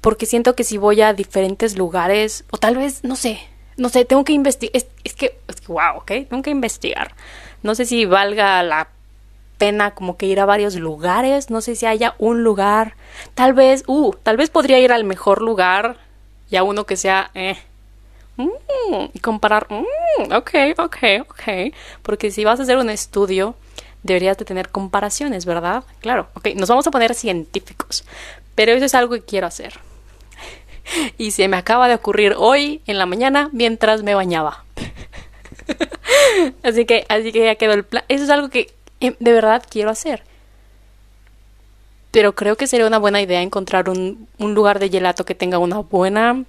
porque 0.02 0.26
siento 0.26 0.56
que 0.56 0.64
si 0.64 0.78
voy 0.78 1.02
a 1.02 1.14
diferentes 1.14 1.78
lugares 1.78 2.44
o 2.52 2.58
tal 2.58 2.76
vez 2.76 3.04
no 3.04 3.16
sé, 3.16 3.40
no 3.78 3.90
sé, 3.90 4.06
tengo 4.06 4.24
que 4.24 4.34
investigar, 4.34 4.84
es, 5.04 5.14
que, 5.14 5.38
es 5.48 5.62
que 5.62 5.68
wow, 5.68 5.98
ok, 5.98 6.12
tengo 6.30 6.42
que 6.42 6.50
investigar. 6.50 7.16
No 7.62 7.76
sé 7.76 7.86
si 7.86 8.06
valga 8.06 8.62
la 8.64 8.90
pena 9.58 9.92
como 9.92 10.18
que 10.18 10.26
ir 10.26 10.40
a 10.40 10.46
varios 10.46 10.76
lugares, 10.76 11.50
no 11.50 11.62
sé 11.62 11.76
si 11.76 11.86
haya 11.86 12.16
un 12.18 12.44
lugar, 12.44 12.96
tal 13.34 13.54
vez, 13.54 13.84
uh, 13.88 14.14
tal 14.24 14.38
vez 14.38 14.50
podría 14.50 14.80
ir 14.80 14.92
al 14.92 15.04
mejor 15.04 15.42
lugar 15.42 15.98
y 16.50 16.56
a 16.56 16.64
uno 16.64 16.86
que 16.86 16.98
sea, 16.98 17.32
eh, 17.34 17.58
mm, 18.36 19.06
y 19.14 19.20
comparar, 19.20 19.68
mm, 19.70 20.34
ok, 20.34 20.52
ok, 20.78 20.98
ok, 21.22 21.74
porque 22.02 22.32
si 22.32 22.44
vas 22.44 22.60
a 22.60 22.64
hacer 22.64 22.78
un 22.78 22.90
estudio, 22.90 23.56
deberías 24.04 24.38
de 24.38 24.46
tener 24.46 24.70
comparaciones, 24.70 25.46
¿verdad? 25.46 25.84
Claro, 26.02 26.28
ok, 26.34 26.50
nos 26.56 26.70
vamos 26.70 26.86
a 26.88 26.92
poner 26.92 27.16
científicos, 27.16 28.04
pero 28.56 28.74
eso 28.74 28.86
es 28.86 28.96
algo 28.96 29.14
que 29.14 29.22
quiero 29.22 29.48
hacer. 29.48 29.80
y 31.18 31.32
se 31.32 31.48
me 31.48 31.58
acaba 31.58 31.88
de 31.88 31.96
ocurrir 31.96 32.36
hoy 32.38 32.82
en 32.86 32.98
la 32.98 33.06
mañana 33.06 33.50
mientras 33.52 34.04
me 34.04 34.16
bañaba. 34.16 34.66
así 36.64 36.86
que, 36.86 37.06
así 37.10 37.32
que 37.32 37.46
ya 37.46 37.56
quedó 37.56 37.74
el 37.74 37.84
plan. 37.84 38.04
Eso 38.08 38.24
es 38.24 38.30
algo 38.30 38.50
que 38.50 38.74
eh, 39.00 39.16
de 39.20 39.32
verdad 39.34 39.64
quiero 39.70 39.90
hacer 39.90 40.24
pero 42.14 42.36
creo 42.36 42.56
que 42.58 42.68
sería 42.68 42.86
una 42.86 43.00
buena 43.00 43.22
idea 43.22 43.42
encontrar 43.42 43.90
un, 43.90 44.28
lugar 44.38 44.78
de 44.78 44.90
gelato 44.90 45.26
que 45.26 45.34
tenga 45.34 45.58
una 45.58 45.80
buena 45.80 46.44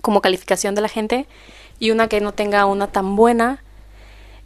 como 0.00 0.22
calificación 0.22 0.74
de 0.74 0.80
la 0.80 0.88
gente 0.88 1.26
y 1.78 1.90
una 1.90 2.08
que 2.08 2.22
no 2.22 2.32
tenga 2.32 2.64
una 2.64 2.86
tan 2.86 3.14
buena. 3.14 3.62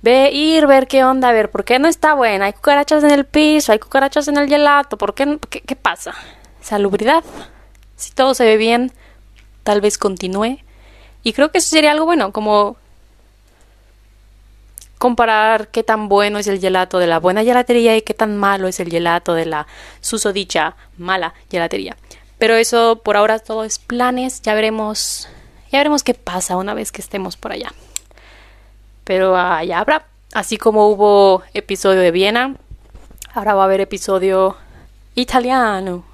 Ve, 0.02 0.32
ir, 0.32 0.66
ver 0.66 0.88
qué 0.88 1.04
onda, 1.04 1.30
ver, 1.30 1.52
¿por 1.52 1.62
qué 1.64 1.78
no 1.78 1.86
está 1.86 2.14
buena? 2.14 2.46
Hay 2.46 2.52
cucarachas 2.54 3.04
en 3.04 3.12
el 3.12 3.26
piso, 3.26 3.70
hay 3.70 3.78
cucarachas 3.78 4.26
en 4.26 4.38
el 4.38 4.48
gelato, 4.48 4.98
¿por 4.98 5.14
qué? 5.14 5.38
¿Qué, 5.50 5.60
qué 5.60 5.76
pasa? 5.76 6.14
Salubridad. 6.60 7.22
Si 7.94 8.10
todo 8.10 8.34
se 8.34 8.44
ve 8.44 8.56
bien, 8.56 8.90
tal 9.70 9.80
vez 9.80 9.98
continúe. 9.98 10.58
Y 11.22 11.32
creo 11.32 11.52
que 11.52 11.58
eso 11.58 11.68
sería 11.68 11.92
algo 11.92 12.04
bueno, 12.04 12.32
como 12.32 12.76
comparar 14.98 15.68
qué 15.68 15.84
tan 15.84 16.08
bueno 16.08 16.40
es 16.40 16.48
el 16.48 16.58
gelato 16.58 16.98
de 16.98 17.06
la 17.06 17.20
buena 17.20 17.44
gelatería 17.44 17.96
y 17.96 18.02
qué 18.02 18.12
tan 18.12 18.36
malo 18.36 18.66
es 18.66 18.80
el 18.80 18.90
gelato 18.90 19.32
de 19.32 19.46
la 19.46 19.68
susodicha 20.00 20.74
mala 20.98 21.34
gelatería. 21.48 21.96
Pero 22.38 22.56
eso 22.56 23.00
por 23.04 23.16
ahora 23.16 23.38
todo 23.38 23.62
es 23.62 23.78
planes, 23.78 24.42
ya 24.42 24.54
veremos, 24.54 25.28
ya 25.70 25.78
veremos 25.78 26.02
qué 26.02 26.14
pasa 26.14 26.56
una 26.56 26.74
vez 26.74 26.90
que 26.90 27.00
estemos 27.00 27.36
por 27.36 27.52
allá. 27.52 27.72
Pero 29.04 29.36
allá 29.36 29.78
habrá, 29.78 30.06
así 30.32 30.58
como 30.58 30.88
hubo 30.88 31.44
episodio 31.54 32.00
de 32.00 32.10
Viena, 32.10 32.56
ahora 33.34 33.54
va 33.54 33.62
a 33.62 33.66
haber 33.66 33.82
episodio 33.82 34.56
italiano. 35.14 36.09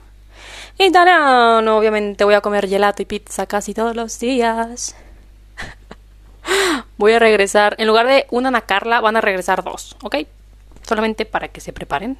Italiano, 0.78 1.78
obviamente 1.78 2.24
voy 2.24 2.34
a 2.34 2.42
comer 2.42 2.68
gelato 2.68 3.02
y 3.02 3.06
pizza 3.06 3.46
casi 3.46 3.72
todos 3.72 3.96
los 3.96 4.18
días. 4.18 4.94
Voy 6.98 7.12
a 7.12 7.18
regresar, 7.18 7.74
en 7.78 7.86
lugar 7.86 8.06
de 8.06 8.26
una 8.30 8.48
Ana 8.48 8.60
Carla, 8.60 9.00
van 9.00 9.16
a 9.16 9.20
regresar 9.20 9.64
dos, 9.64 9.96
¿ok? 10.02 10.16
Solamente 10.86 11.24
para 11.24 11.48
que 11.48 11.60
se 11.60 11.72
preparen. 11.72 12.18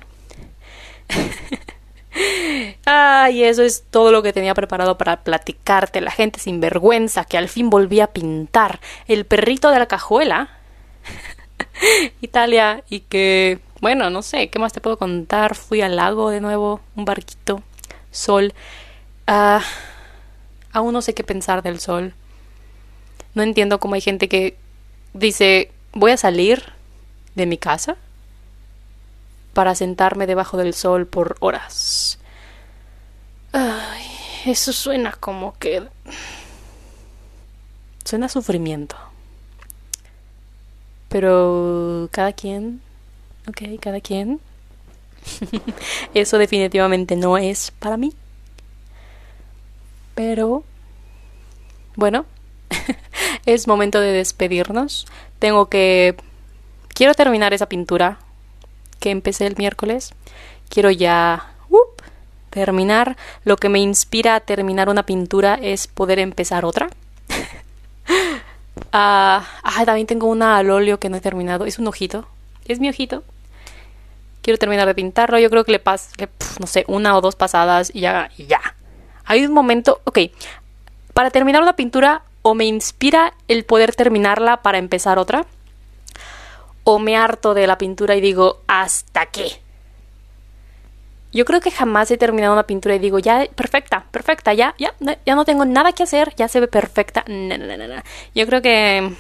Ay, 2.85 3.45
eso 3.45 3.63
es 3.63 3.85
todo 3.91 4.11
lo 4.11 4.23
que 4.23 4.33
tenía 4.33 4.55
preparado 4.55 4.97
para 4.97 5.23
platicarte. 5.23 6.01
La 6.01 6.11
gente 6.11 6.41
sin 6.41 6.61
vergüenza 6.61 7.25
que 7.25 7.39
al 7.39 7.49
fin 7.49 7.71
volví 7.71 8.01
a 8.01 8.09
pintar. 8.09 8.81
El 9.07 9.27
perrito 9.27 9.71
de 9.71 9.79
la 9.79 9.87
cajuela. 9.87 10.49
Italia. 12.21 12.83
Y 12.89 13.01
que, 13.01 13.61
bueno, 13.81 14.11
no 14.11 14.23
sé, 14.23 14.49
¿qué 14.49 14.59
más 14.59 14.73
te 14.73 14.81
puedo 14.81 14.99
contar? 14.99 15.55
Fui 15.55 15.83
al 15.83 15.97
lago 15.97 16.31
de 16.31 16.41
nuevo, 16.41 16.81
un 16.97 17.05
barquito, 17.05 17.63
sol. 18.17 18.55
Ah, 19.27 19.63
aún 20.73 20.93
no 20.93 21.03
sé 21.03 21.15
qué 21.15 21.25
pensar 21.25 21.63
del 21.63 21.81
sol. 21.81 22.15
No 23.35 23.43
entiendo 23.43 23.79
cómo 23.79 23.95
hay 23.95 24.01
gente 24.01 24.29
que 24.29 24.57
dice, 25.13 25.71
voy 25.93 26.13
a 26.13 26.17
salir 26.17 26.73
de 27.35 27.47
mi 27.47 27.59
casa 27.59 27.97
para 29.53 29.75
sentarme 29.75 30.27
debajo 30.27 30.57
del 30.57 30.75
sol 30.75 31.07
por 31.07 31.37
horas. 31.41 32.19
Ay, 33.53 34.05
eso 34.47 34.73
suena 34.73 35.13
como 35.13 35.57
que... 35.59 35.83
Suena 38.05 38.29
sufrimiento. 38.29 38.97
Pero 41.09 42.09
cada 42.13 42.33
quien... 42.33 42.81
Ok, 43.49 43.63
cada 43.81 44.01
quien. 44.01 44.41
eso 46.15 46.39
definitivamente 46.39 47.17
no 47.17 47.39
es 47.39 47.73
para 47.79 47.97
mí. 47.97 48.13
Pero... 50.15 50.65
Bueno, 51.95 52.27
es 53.47 53.67
momento 53.67 54.01
de 54.01 54.13
despedirnos. 54.13 55.07
Tengo 55.39 55.67
que... 55.67 56.17
Quiero 56.89 57.15
terminar 57.15 57.53
esa 57.53 57.69
pintura. 57.69 58.19
que 59.01 59.11
empecé 59.11 59.47
el 59.47 59.57
miércoles. 59.57 60.15
Quiero 60.69 60.91
ya 60.91 61.53
terminar. 62.57 63.17
Lo 63.45 63.57
que 63.57 63.69
me 63.69 63.79
inspira 63.79 64.35
a 64.35 64.41
terminar 64.41 64.89
una 64.89 65.05
pintura 65.05 65.59
es 65.61 65.87
poder 65.87 66.19
empezar 66.19 66.65
otra. 66.65 66.89
ah, 68.93 69.45
también 69.85 70.07
tengo 70.07 70.27
una 70.27 70.57
al 70.57 70.71
óleo 70.71 70.99
que 70.99 71.11
no 71.11 71.19
he 71.19 71.21
terminado. 71.21 71.67
Es 71.67 71.79
un 71.79 71.87
ojito. 71.87 72.27
Es 72.67 72.81
mi 72.81 72.89
ojito. 72.89 73.23
Quiero 74.47 74.59
terminar 74.59 74.87
de 74.87 74.95
pintarlo. 74.95 75.41
Yo 75.41 75.51
creo 75.51 75.65
que 75.65 75.73
le 75.73 75.81
paso, 75.81 76.11
no 76.61 76.69
sé, 76.69 76.85
una 76.87 77.17
o 77.17 77.21
dos 77.21 77.35
pasadas 77.35 77.91
y 77.93 78.03
ya, 78.03 78.31
y 78.37 78.47
ya. 78.47 78.61
Hay 79.25 79.45
un 79.45 79.53
momento, 79.53 80.01
ok, 80.05 80.21
para 81.15 81.33
terminar 81.33 81.63
una 81.63 81.75
pintura 81.75 82.23
o 82.43 82.55
me 82.55 82.65
inspira 82.65 83.35
el 83.49 83.65
poder 83.65 83.97
terminarla 83.97 84.59
para 84.59 84.79
empezar 84.79 85.19
otra, 85.19 85.47
o 86.85 87.01
me 87.01 87.17
harto 87.17 87.55
de 87.55 87.67
la 87.67 87.77
pintura 87.77 88.15
y 88.15 88.21
digo, 88.21 88.61
¿hasta 88.69 89.27
qué? 89.27 89.61
Yo 91.33 91.45
creo 91.45 91.61
que 91.61 91.73
jamás 91.73 92.09
he 92.13 92.17
terminado 92.17 92.53
una 92.53 92.69
pintura 92.69 92.95
y 92.95 93.01
digo, 93.01 93.19
ya, 93.19 93.49
perfecta, 93.53 94.05
perfecta, 94.13 94.55
ya, 94.55 94.77
ya, 94.79 94.95
ya 95.27 95.35
no 95.35 95.45
tengo 95.45 95.65
nada 95.65 95.91
que 95.91 96.05
hacer, 96.05 96.37
ya 96.37 96.47
se 96.47 96.61
ve 96.61 96.69
perfecta. 96.69 97.25
Yo 98.33 98.47
creo 98.47 98.63
que. 98.63 99.13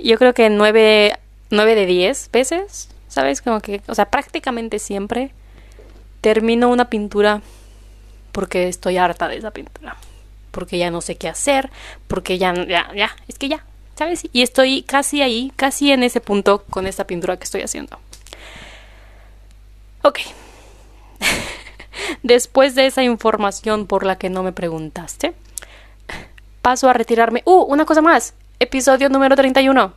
Yo 0.00 0.18
creo 0.18 0.34
que 0.34 0.50
nueve, 0.50 1.16
nueve 1.50 1.76
de 1.76 1.86
diez 1.86 2.28
veces, 2.32 2.88
¿sabes? 3.16 3.40
Como 3.40 3.60
que, 3.60 3.80
o 3.88 3.94
sea, 3.94 4.10
prácticamente 4.10 4.78
siempre 4.78 5.30
termino 6.20 6.68
una 6.68 6.90
pintura 6.90 7.40
porque 8.30 8.68
estoy 8.68 8.98
harta 8.98 9.26
de 9.26 9.38
esa 9.38 9.52
pintura. 9.52 9.96
Porque 10.50 10.76
ya 10.76 10.90
no 10.90 11.00
sé 11.00 11.16
qué 11.16 11.26
hacer, 11.26 11.70
porque 12.08 12.36
ya, 12.36 12.52
ya, 12.66 12.92
ya, 12.94 13.16
es 13.26 13.38
que 13.38 13.48
ya, 13.48 13.64
¿sabes? 13.94 14.28
Y 14.34 14.42
estoy 14.42 14.82
casi 14.82 15.22
ahí, 15.22 15.50
casi 15.56 15.92
en 15.92 16.02
ese 16.02 16.20
punto 16.20 16.64
con 16.68 16.86
esta 16.86 17.06
pintura 17.06 17.38
que 17.38 17.44
estoy 17.44 17.62
haciendo. 17.62 17.98
Ok. 20.02 20.18
Después 22.22 22.74
de 22.74 22.84
esa 22.84 23.02
información 23.02 23.86
por 23.86 24.04
la 24.04 24.18
que 24.18 24.28
no 24.28 24.42
me 24.42 24.52
preguntaste, 24.52 25.32
paso 26.60 26.90
a 26.90 26.92
retirarme. 26.92 27.40
Uh, 27.46 27.62
una 27.62 27.86
cosa 27.86 28.02
más. 28.02 28.34
Episodio 28.60 29.08
número 29.08 29.36
31. 29.36 29.94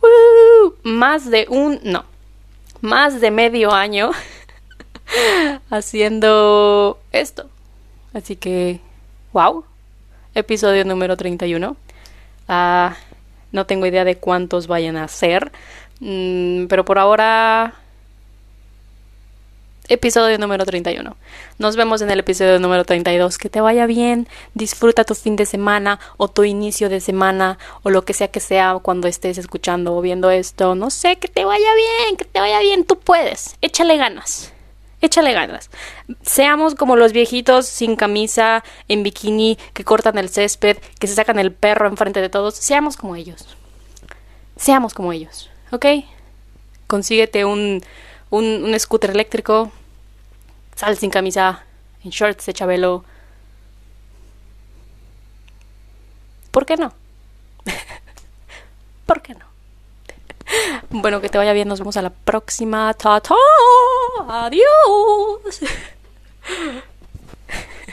Uh, 0.00 0.72
más 0.84 1.28
de 1.28 1.46
un... 1.50 1.80
No. 1.82 2.11
Más 2.82 3.20
de 3.20 3.30
medio 3.30 3.70
año 3.72 4.10
haciendo 5.70 6.98
esto. 7.12 7.48
Así 8.12 8.34
que... 8.34 8.80
¡Wow! 9.32 9.64
Episodio 10.34 10.84
número 10.84 11.16
31. 11.16 11.76
Ah, 12.48 12.96
no 13.52 13.66
tengo 13.66 13.86
idea 13.86 14.04
de 14.04 14.16
cuántos 14.16 14.66
vayan 14.66 14.96
a 14.96 15.06
ser. 15.06 15.52
Mm, 16.00 16.66
pero 16.66 16.84
por 16.84 16.98
ahora 16.98 17.74
episodio 19.88 20.38
número 20.38 20.64
31. 20.64 21.16
Nos 21.58 21.76
vemos 21.76 22.02
en 22.02 22.10
el 22.10 22.20
episodio 22.20 22.58
número 22.58 22.84
32. 22.84 23.38
Que 23.38 23.48
te 23.48 23.60
vaya 23.60 23.86
bien, 23.86 24.28
disfruta 24.54 25.04
tu 25.04 25.14
fin 25.14 25.36
de 25.36 25.46
semana 25.46 25.98
o 26.16 26.28
tu 26.28 26.44
inicio 26.44 26.88
de 26.88 27.00
semana 27.00 27.58
o 27.82 27.90
lo 27.90 28.04
que 28.04 28.14
sea 28.14 28.28
que 28.28 28.40
sea 28.40 28.78
cuando 28.82 29.08
estés 29.08 29.38
escuchando 29.38 29.94
o 29.94 30.00
viendo 30.00 30.30
esto. 30.30 30.74
No 30.74 30.90
sé, 30.90 31.16
que 31.16 31.28
te 31.28 31.44
vaya 31.44 31.74
bien, 31.74 32.16
que 32.16 32.24
te 32.24 32.40
vaya 32.40 32.60
bien, 32.60 32.84
tú 32.84 32.98
puedes. 32.98 33.56
Échale 33.60 33.96
ganas. 33.96 34.52
Échale 35.00 35.32
ganas. 35.32 35.68
Seamos 36.22 36.76
como 36.76 36.94
los 36.94 37.12
viejitos 37.12 37.66
sin 37.66 37.96
camisa, 37.96 38.62
en 38.86 39.02
bikini, 39.02 39.58
que 39.72 39.84
cortan 39.84 40.16
el 40.16 40.28
césped, 40.28 40.78
que 41.00 41.08
se 41.08 41.16
sacan 41.16 41.40
el 41.40 41.52
perro 41.52 41.88
enfrente 41.88 42.20
de 42.20 42.28
todos. 42.28 42.54
Seamos 42.54 42.96
como 42.96 43.16
ellos. 43.16 43.56
Seamos 44.56 44.94
como 44.94 45.12
ellos, 45.12 45.50
¿ok? 45.72 45.86
Consíguete 46.86 47.44
un, 47.44 47.82
un, 48.32 48.64
un 48.64 48.80
scooter 48.80 49.10
eléctrico, 49.10 49.70
sal 50.74 50.96
sin 50.96 51.10
camisa, 51.10 51.64
en 52.02 52.10
shorts 52.10 52.46
de 52.46 52.54
Chabelo. 52.54 53.04
¿Por 56.50 56.64
qué 56.64 56.76
no? 56.76 56.94
¿Por 59.06 59.20
qué 59.20 59.34
no? 59.34 59.44
bueno, 60.90 61.20
que 61.20 61.28
te 61.28 61.38
vaya 61.38 61.52
bien, 61.52 61.68
nos 61.68 61.78
vemos 61.78 61.96
a 61.98 62.02
la 62.02 62.10
próxima. 62.10 62.94
¡Ta, 62.94 63.20
ta! 63.20 63.34
¡Adiós! 64.28 65.60